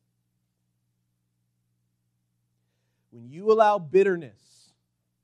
When 3.10 3.28
you 3.28 3.50
allow 3.52 3.78
bitterness 3.78 4.72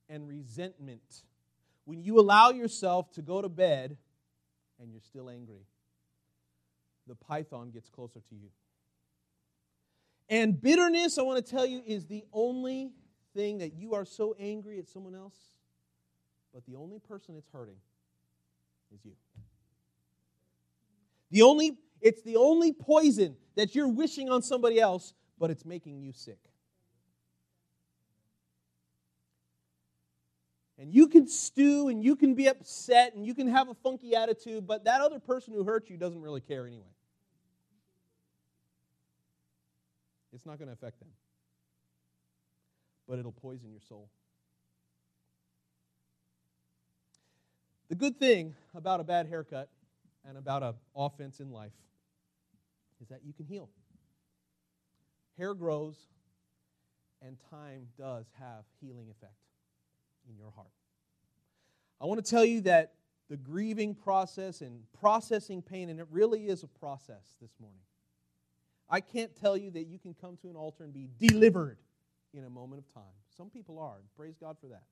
and 0.08 0.28
resentment, 0.28 1.22
when 1.84 2.02
you 2.02 2.18
allow 2.18 2.50
yourself 2.50 3.10
to 3.12 3.22
go 3.22 3.42
to 3.42 3.48
bed 3.48 3.96
and 4.80 4.90
you're 4.90 5.00
still 5.00 5.28
angry, 5.28 5.66
the 7.06 7.14
python 7.14 7.70
gets 7.70 7.88
closer 7.88 8.20
to 8.28 8.34
you. 8.34 8.48
And 10.28 10.60
bitterness, 10.60 11.18
I 11.18 11.22
want 11.22 11.44
to 11.44 11.50
tell 11.50 11.66
you, 11.66 11.82
is 11.86 12.06
the 12.06 12.24
only 12.32 12.92
thing 13.34 13.58
that 13.58 13.74
you 13.74 13.94
are 13.94 14.06
so 14.06 14.34
angry 14.38 14.78
at 14.78 14.88
someone 14.88 15.14
else, 15.14 15.36
but 16.54 16.64
the 16.64 16.76
only 16.76 16.98
person 16.98 17.36
it's 17.36 17.48
hurting 17.52 17.76
is 18.94 19.04
you. 19.04 19.12
The 21.34 21.42
only 21.42 21.76
it's 22.00 22.22
the 22.22 22.36
only 22.36 22.72
poison 22.72 23.36
that 23.56 23.74
you're 23.74 23.88
wishing 23.88 24.30
on 24.30 24.40
somebody 24.40 24.80
else, 24.80 25.12
but 25.38 25.50
it's 25.50 25.64
making 25.64 26.00
you 26.00 26.12
sick. 26.12 26.38
And 30.78 30.92
you 30.92 31.08
can 31.08 31.26
stew 31.26 31.88
and 31.88 32.02
you 32.02 32.16
can 32.16 32.34
be 32.34 32.46
upset 32.46 33.14
and 33.14 33.26
you 33.26 33.34
can 33.34 33.48
have 33.48 33.68
a 33.68 33.74
funky 33.74 34.14
attitude, 34.14 34.66
but 34.66 34.84
that 34.84 35.00
other 35.00 35.18
person 35.18 35.54
who 35.54 35.64
hurt 35.64 35.90
you 35.90 35.96
doesn't 35.96 36.20
really 36.20 36.40
care 36.40 36.66
anyway. 36.66 36.82
It's 40.32 40.46
not 40.46 40.58
going 40.58 40.68
to 40.68 40.74
affect 40.74 40.98
them 41.00 41.08
but 43.08 43.18
it'll 43.18 43.32
poison 43.32 43.70
your 43.70 43.80
soul. 43.80 44.08
The 47.88 47.94
good 47.94 48.18
thing 48.18 48.54
about 48.74 49.00
a 49.00 49.04
bad 49.04 49.26
haircut 49.26 49.68
and 50.26 50.36
about 50.38 50.62
an 50.62 50.74
offense 50.96 51.40
in 51.40 51.50
life 51.50 51.72
is 53.00 53.08
that 53.08 53.20
you 53.24 53.32
can 53.32 53.46
heal. 53.46 53.68
Hair 55.38 55.54
grows, 55.54 55.96
and 57.20 57.36
time 57.50 57.88
does 57.98 58.26
have 58.38 58.64
healing 58.80 59.08
effect 59.10 59.34
in 60.28 60.36
your 60.36 60.50
heart. 60.50 60.68
I 62.00 62.06
want 62.06 62.24
to 62.24 62.30
tell 62.30 62.44
you 62.44 62.62
that 62.62 62.94
the 63.28 63.36
grieving 63.36 63.94
process 63.94 64.60
and 64.60 64.80
processing 65.00 65.62
pain, 65.62 65.88
and 65.88 65.98
it 65.98 66.06
really 66.10 66.46
is 66.46 66.62
a 66.62 66.68
process 66.68 67.36
this 67.40 67.52
morning. 67.60 67.80
I 68.88 69.00
can't 69.00 69.34
tell 69.34 69.56
you 69.56 69.70
that 69.72 69.86
you 69.86 69.98
can 69.98 70.14
come 70.14 70.36
to 70.42 70.50
an 70.50 70.56
altar 70.56 70.84
and 70.84 70.92
be 70.92 71.08
delivered 71.18 71.78
in 72.34 72.44
a 72.44 72.50
moment 72.50 72.84
of 72.86 72.94
time. 72.94 73.14
Some 73.36 73.48
people 73.50 73.78
are. 73.78 73.96
Praise 74.16 74.36
God 74.38 74.56
for 74.60 74.68
that. 74.68 74.82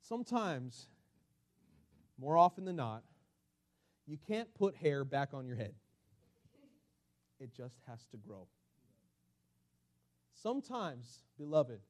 Sometimes, 0.00 0.88
more 2.18 2.36
often 2.36 2.64
than 2.64 2.76
not, 2.76 3.02
you 4.12 4.18
can't 4.28 4.52
put 4.54 4.76
hair 4.76 5.06
back 5.06 5.30
on 5.32 5.46
your 5.46 5.56
head. 5.56 5.72
It 7.40 7.50
just 7.56 7.76
has 7.88 8.04
to 8.10 8.18
grow. 8.18 8.46
Sometimes, 10.34 11.22
beloved, 11.38 11.80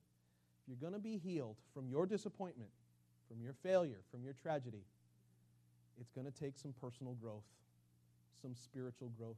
you're 0.68 0.76
going 0.76 0.92
to 0.92 1.00
be 1.00 1.18
healed 1.18 1.56
from 1.74 1.88
your 1.88 2.06
disappointment, 2.06 2.70
from 3.26 3.42
your 3.42 3.54
failure, 3.64 3.98
from 4.12 4.22
your 4.22 4.34
tragedy, 4.34 4.84
it's 6.00 6.12
going 6.12 6.24
to 6.24 6.32
take 6.32 6.56
some 6.56 6.72
personal 6.80 7.14
growth, 7.14 7.42
some 8.40 8.54
spiritual 8.54 9.08
growth, 9.18 9.36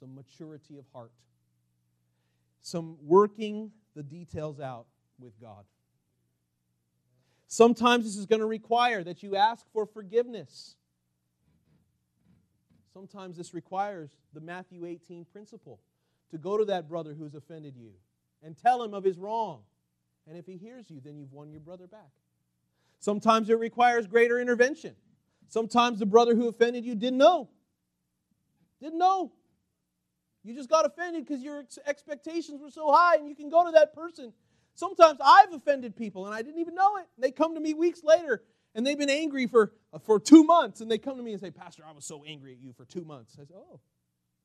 some 0.00 0.12
maturity 0.12 0.78
of 0.78 0.86
heart, 0.92 1.12
some 2.62 2.96
working 3.00 3.70
the 3.94 4.02
details 4.02 4.58
out 4.58 4.86
with 5.20 5.40
God. 5.40 5.64
Sometimes 7.46 8.04
this 8.06 8.16
is 8.16 8.26
going 8.26 8.40
to 8.40 8.46
require 8.46 9.04
that 9.04 9.22
you 9.22 9.36
ask 9.36 9.64
for 9.72 9.86
forgiveness. 9.86 10.74
Sometimes 12.96 13.36
this 13.36 13.52
requires 13.52 14.16
the 14.32 14.40
Matthew 14.40 14.86
18 14.86 15.26
principle 15.26 15.80
to 16.30 16.38
go 16.38 16.56
to 16.56 16.64
that 16.64 16.88
brother 16.88 17.12
who's 17.12 17.34
offended 17.34 17.76
you 17.76 17.90
and 18.42 18.56
tell 18.56 18.82
him 18.82 18.94
of 18.94 19.04
his 19.04 19.18
wrong. 19.18 19.60
And 20.26 20.38
if 20.38 20.46
he 20.46 20.56
hears 20.56 20.88
you, 20.88 21.02
then 21.04 21.18
you've 21.18 21.34
won 21.34 21.50
your 21.50 21.60
brother 21.60 21.86
back. 21.86 22.08
Sometimes 22.98 23.50
it 23.50 23.58
requires 23.58 24.06
greater 24.06 24.40
intervention. 24.40 24.94
Sometimes 25.46 25.98
the 25.98 26.06
brother 26.06 26.34
who 26.34 26.48
offended 26.48 26.86
you 26.86 26.94
didn't 26.94 27.18
know. 27.18 27.50
Didn't 28.80 28.98
know. 28.98 29.30
You 30.42 30.54
just 30.54 30.70
got 30.70 30.86
offended 30.86 31.26
because 31.26 31.42
your 31.42 31.58
ex- 31.58 31.78
expectations 31.86 32.62
were 32.62 32.70
so 32.70 32.90
high, 32.90 33.16
and 33.16 33.28
you 33.28 33.34
can 33.34 33.50
go 33.50 33.66
to 33.66 33.72
that 33.72 33.92
person. 33.92 34.32
Sometimes 34.74 35.18
I've 35.22 35.52
offended 35.52 35.96
people 35.96 36.24
and 36.24 36.34
I 36.34 36.40
didn't 36.40 36.60
even 36.60 36.74
know 36.74 36.96
it. 36.96 37.06
They 37.18 37.30
come 37.30 37.54
to 37.56 37.60
me 37.60 37.74
weeks 37.74 38.02
later 38.02 38.42
and 38.76 38.86
they've 38.86 38.98
been 38.98 39.10
angry 39.10 39.46
for, 39.46 39.72
uh, 39.92 39.98
for 39.98 40.20
two 40.20 40.44
months, 40.44 40.82
and 40.82 40.90
they 40.90 40.98
come 40.98 41.16
to 41.16 41.22
me 41.22 41.32
and 41.32 41.40
say, 41.40 41.50
Pastor, 41.50 41.82
I 41.88 41.92
was 41.92 42.04
so 42.04 42.22
angry 42.24 42.52
at 42.52 42.60
you 42.60 42.74
for 42.74 42.84
two 42.84 43.04
months. 43.04 43.36
I 43.40 43.44
say, 43.44 43.54
Oh, 43.56 43.80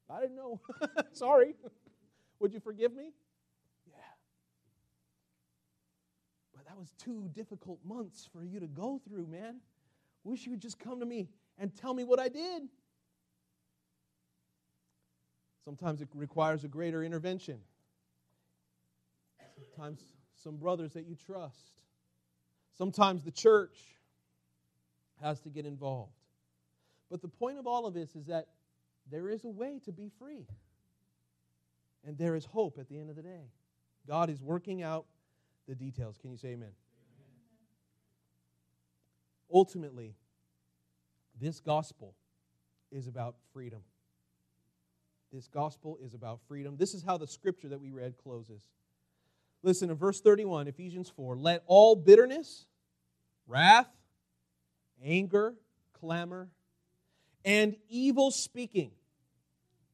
I 0.09 0.21
didn't 0.21 0.37
know. 0.37 0.61
Sorry. 1.11 1.53
Would 2.39 2.53
you 2.53 2.61
forgive 2.61 2.95
me? 2.95 3.11
Yeah. 3.85 3.97
But 6.55 6.65
that 6.65 6.77
was 6.77 6.91
two 6.97 7.29
difficult 7.35 7.79
months 7.85 8.27
for 8.31 8.43
you 8.43 8.61
to 8.61 8.67
go 8.67 9.01
through, 9.05 9.27
man. 9.27 9.57
Wish 10.23 10.45
you 10.45 10.51
would 10.51 10.61
just 10.61 10.79
come 10.79 11.01
to 11.01 11.05
me 11.05 11.27
and 11.59 11.75
tell 11.75 11.93
me 11.93 12.05
what 12.05 12.19
I 12.19 12.29
did. 12.29 12.63
Sometimes 15.65 16.01
it 16.01 16.07
requires 16.15 16.63
a 16.63 16.67
greater 16.69 17.03
intervention. 17.03 17.59
Sometimes 19.75 20.01
some 20.41 20.55
brothers 20.55 20.93
that 20.93 21.05
you 21.05 21.15
trust. 21.15 21.81
Sometimes 22.77 23.23
the 23.23 23.31
church 23.31 23.77
has 25.21 25.39
to 25.41 25.49
get 25.49 25.65
involved. 25.65 26.13
But 27.09 27.21
the 27.21 27.27
point 27.27 27.57
of 27.57 27.67
all 27.67 27.85
of 27.85 27.93
this 27.93 28.15
is 28.15 28.25
that 28.27 28.47
there 29.09 29.29
is 29.29 29.43
a 29.43 29.49
way 29.49 29.79
to 29.85 29.91
be 29.91 30.09
free. 30.19 30.47
And 32.05 32.17
there 32.17 32.35
is 32.35 32.45
hope 32.45 32.77
at 32.79 32.87
the 32.89 32.97
end 32.97 33.09
of 33.09 33.15
the 33.15 33.21
day. 33.21 33.51
God 34.07 34.29
is 34.29 34.41
working 34.41 34.81
out 34.81 35.05
the 35.67 35.75
details. 35.75 36.17
Can 36.17 36.31
you 36.31 36.37
say 36.37 36.49
amen? 36.49 36.69
amen? 36.69 36.73
Ultimately, 39.53 40.15
this 41.39 41.59
gospel 41.59 42.15
is 42.91 43.07
about 43.07 43.35
freedom. 43.53 43.81
This 45.31 45.47
gospel 45.47 45.97
is 46.03 46.13
about 46.13 46.39
freedom. 46.47 46.75
This 46.77 46.93
is 46.93 47.03
how 47.03 47.17
the 47.17 47.27
scripture 47.27 47.69
that 47.69 47.79
we 47.79 47.91
read 47.91 48.15
closes. 48.17 48.67
Listen, 49.63 49.89
in 49.89 49.95
verse 49.95 50.19
31, 50.19 50.67
Ephesians 50.67 51.09
4 51.15 51.37
let 51.37 51.63
all 51.67 51.95
bitterness, 51.95 52.65
wrath, 53.47 53.87
anger, 55.03 55.55
clamor, 55.93 56.49
and 57.43 57.75
evil 57.89 58.31
speaking 58.31 58.91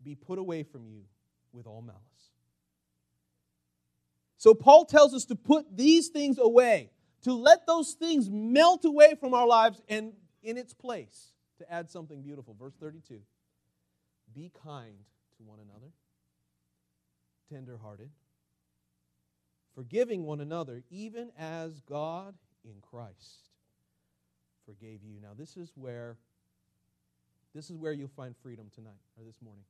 be 0.04 0.16
put 0.16 0.40
away 0.40 0.64
from 0.64 0.86
you 0.86 1.04
with 1.52 1.68
all 1.68 1.82
malice. 1.82 2.02
So, 4.38 4.54
Paul 4.54 4.86
tells 4.86 5.14
us 5.14 5.26
to 5.26 5.36
put 5.36 5.76
these 5.76 6.10
things 6.10 6.38
away, 6.38 6.92
to 7.24 7.34
let 7.34 7.66
those 7.66 7.94
things 7.94 8.30
melt 8.30 8.86
away 8.86 9.16
from 9.20 9.34
our 9.34 9.48
lives 9.48 9.82
and 9.90 10.14
in 10.44 10.58
its 10.58 10.74
place 10.74 11.34
to 11.58 11.72
add 11.72 11.90
something 11.90 12.22
beautiful. 12.22 12.56
Verse 12.58 12.76
32 12.80 13.20
Be 14.34 14.52
kind 14.64 14.96
to 15.38 15.44
one 15.44 15.60
another, 15.60 15.92
tenderhearted, 17.52 18.12
forgiving 19.74 20.24
one 20.24 20.40
another, 20.40 20.84
even 20.92 21.32
as 21.38 21.82
God 21.82 22.36
in 22.64 22.76
Christ 22.82 23.50
forgave 24.68 25.00
you. 25.04 25.20
Now, 25.22 25.30
this 25.36 25.58
is 25.58 25.72
where. 25.76 26.18
This 27.56 27.72
is 27.72 27.78
where 27.78 27.94
you'll 27.94 28.10
find 28.10 28.36
freedom 28.44 28.68
tonight 28.76 29.00
or 29.18 29.24
this 29.24 29.42
morning. 29.42 29.64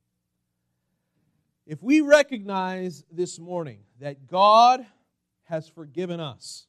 If 1.66 1.82
we 1.82 2.02
recognize 2.02 3.04
this 3.10 3.38
morning 3.38 3.78
that 4.00 4.26
God 4.26 4.84
has 5.44 5.68
forgiven 5.68 6.20
us 6.20 6.66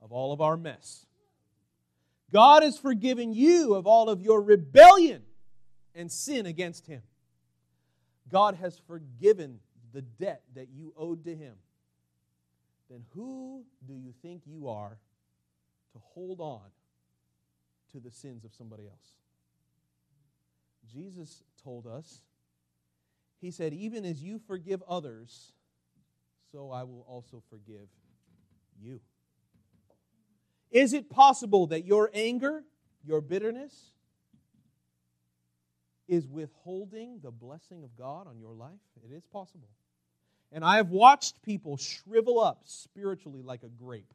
of 0.00 0.12
all 0.12 0.32
of 0.32 0.40
our 0.40 0.56
mess, 0.56 1.04
God 2.32 2.62
has 2.62 2.78
forgiven 2.78 3.34
you 3.34 3.74
of 3.74 3.86
all 3.86 4.08
of 4.08 4.22
your 4.22 4.40
rebellion 4.40 5.22
and 5.94 6.10
sin 6.10 6.46
against 6.46 6.86
Him. 6.86 7.02
God 8.30 8.54
has 8.54 8.80
forgiven 8.86 9.58
the 9.92 10.02
debt 10.02 10.42
that 10.54 10.68
you 10.70 10.94
owed 10.96 11.24
to 11.24 11.34
Him. 11.34 11.56
Then 12.88 13.04
who 13.10 13.64
do 13.86 13.92
you 13.92 14.14
think 14.22 14.42
you 14.46 14.68
are 14.68 14.96
to 15.92 15.98
hold 16.14 16.40
on 16.40 16.62
to 17.92 18.00
the 18.00 18.10
sins 18.10 18.44
of 18.44 18.52
somebody 18.54 18.84
else? 18.86 19.16
Jesus 20.92 21.42
told 21.62 21.86
us, 21.86 22.22
He 23.40 23.50
said, 23.50 23.72
Even 23.72 24.04
as 24.04 24.22
you 24.22 24.38
forgive 24.38 24.82
others, 24.88 25.52
so 26.50 26.70
I 26.70 26.82
will 26.84 27.04
also 27.08 27.42
forgive 27.48 27.88
you. 28.80 29.00
Is 30.70 30.92
it 30.92 31.10
possible 31.10 31.66
that 31.68 31.84
your 31.84 32.10
anger, 32.14 32.64
your 33.04 33.20
bitterness, 33.20 33.92
is 36.08 36.26
withholding 36.26 37.20
the 37.22 37.30
blessing 37.30 37.84
of 37.84 37.96
God 37.96 38.26
on 38.26 38.38
your 38.38 38.54
life? 38.54 38.80
It 39.04 39.14
is 39.14 39.24
possible. 39.26 39.68
And 40.50 40.64
I 40.64 40.76
have 40.76 40.90
watched 40.90 41.42
people 41.42 41.76
shrivel 41.76 42.40
up 42.40 42.62
spiritually 42.64 43.42
like 43.42 43.62
a 43.62 43.68
grape 43.68 44.12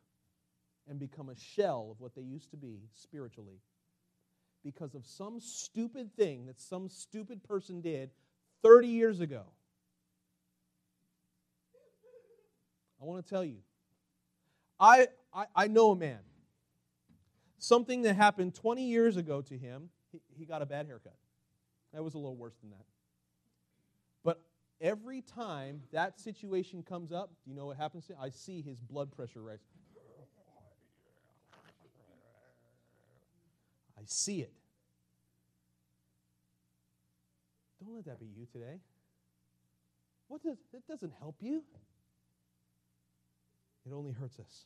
and 0.89 0.99
become 0.99 1.29
a 1.29 1.35
shell 1.35 1.89
of 1.91 1.99
what 1.99 2.15
they 2.15 2.21
used 2.21 2.51
to 2.51 2.57
be 2.57 2.81
spiritually 2.93 3.61
because 4.63 4.95
of 4.95 5.05
some 5.05 5.39
stupid 5.39 6.15
thing 6.15 6.45
that 6.45 6.59
some 6.59 6.89
stupid 6.89 7.43
person 7.43 7.81
did 7.81 8.09
30 8.63 8.87
years 8.87 9.19
ago. 9.19 9.43
I 13.01 13.05
want 13.05 13.25
to 13.25 13.29
tell 13.29 13.43
you, 13.43 13.57
I, 14.79 15.07
I, 15.33 15.45
I 15.55 15.67
know 15.67 15.91
a 15.91 15.95
man 15.95 16.19
something 17.59 18.03
that 18.03 18.15
happened 18.15 18.55
20 18.55 18.83
years 18.83 19.17
ago 19.17 19.41
to 19.41 19.57
him, 19.57 19.89
he, 20.11 20.21
he 20.37 20.45
got 20.45 20.61
a 20.61 20.65
bad 20.65 20.87
haircut. 20.87 21.15
That 21.93 22.03
was 22.03 22.13
a 22.13 22.17
little 22.17 22.35
worse 22.35 22.55
than 22.61 22.71
that. 22.71 22.85
But 24.23 24.41
every 24.81 25.21
time 25.21 25.81
that 25.91 26.19
situation 26.19 26.83
comes 26.83 27.11
up, 27.11 27.31
you 27.45 27.53
know 27.55 27.65
what 27.65 27.77
happens 27.77 28.07
to 28.07 28.13
him? 28.13 28.19
I 28.21 28.29
see 28.29 28.61
his 28.61 28.79
blood 28.79 29.11
pressure 29.11 29.41
rise. 29.41 29.59
See 34.09 34.41
it. 34.41 34.53
Don't 37.83 37.95
let 37.95 38.05
that 38.05 38.19
be 38.19 38.25
you 38.25 38.45
today. 38.51 38.79
What 40.27 40.43
does 40.43 40.57
that 40.73 40.85
doesn't 40.87 41.13
help 41.19 41.35
you? 41.39 41.63
It 43.85 43.93
only 43.93 44.11
hurts 44.11 44.39
us. 44.39 44.65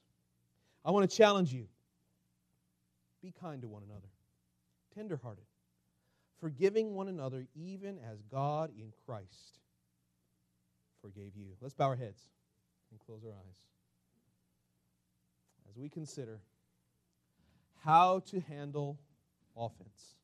I 0.83 0.91
want 0.91 1.09
to 1.09 1.15
challenge 1.15 1.53
you. 1.53 1.67
Be 3.21 3.31
kind 3.39 3.61
to 3.61 3.67
one 3.67 3.83
another, 3.83 4.07
tenderhearted, 4.95 5.43
forgiving 6.39 6.95
one 6.95 7.07
another, 7.07 7.45
even 7.55 7.99
as 8.11 8.23
God 8.31 8.71
in 8.75 8.91
Christ 9.05 9.59
forgave 11.01 11.35
you. 11.35 11.45
Let's 11.61 11.75
bow 11.75 11.85
our 11.85 11.95
heads 11.95 12.21
and 12.89 12.99
close 12.99 13.21
our 13.23 13.31
eyes 13.31 13.61
as 15.69 15.77
we 15.77 15.87
consider 15.89 16.39
how 17.83 18.19
to 18.27 18.39
handle 18.41 18.97
offense. 19.55 20.15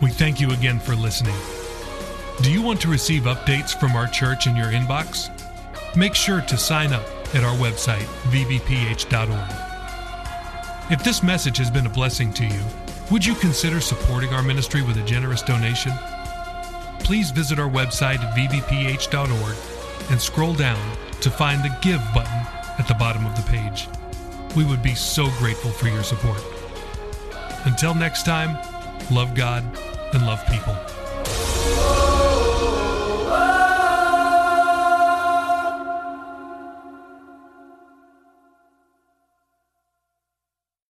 We 0.00 0.10
thank 0.10 0.40
you 0.40 0.50
again 0.52 0.80
for 0.80 0.94
listening. 0.94 1.36
Do 2.42 2.50
you 2.50 2.62
want 2.62 2.80
to 2.80 2.88
receive 2.88 3.24
updates 3.24 3.78
from 3.78 3.94
our 3.94 4.06
church 4.06 4.46
in 4.46 4.56
your 4.56 4.68
inbox? 4.68 5.28
Make 5.94 6.14
sure 6.14 6.40
to 6.40 6.56
sign 6.56 6.94
up 6.94 7.04
at 7.34 7.44
our 7.44 7.54
website, 7.56 8.06
vbph.org. 8.30 9.70
If 10.90 11.04
this 11.04 11.22
message 11.22 11.58
has 11.58 11.70
been 11.70 11.84
a 11.86 11.90
blessing 11.90 12.32
to 12.32 12.46
you, 12.46 12.62
would 13.10 13.26
you 13.26 13.34
consider 13.34 13.80
supporting 13.80 14.30
our 14.30 14.42
ministry 14.42 14.80
with 14.80 14.96
a 14.96 15.04
generous 15.04 15.42
donation? 15.42 15.92
Please 17.00 17.30
visit 17.30 17.58
our 17.58 17.68
website 17.68 18.20
at 18.20 18.36
vbph.org 18.36 19.56
and 20.10 20.20
scroll 20.20 20.54
down 20.54 20.96
to 21.20 21.30
find 21.30 21.62
the 21.62 21.76
Give 21.80 22.02
button 22.14 22.46
at 22.78 22.86
the 22.88 22.94
bottom 22.94 23.26
of 23.26 23.36
the 23.36 23.42
page. 23.50 23.88
We 24.56 24.64
would 24.64 24.82
be 24.82 24.94
so 24.94 25.28
grateful 25.38 25.70
for 25.70 25.88
your 25.88 26.02
support. 26.02 26.42
Until 27.64 27.94
next 27.94 28.24
time, 28.24 28.56
love 29.10 29.34
God 29.34 29.64
and 30.14 30.26
love 30.26 30.44
people. 30.46 30.74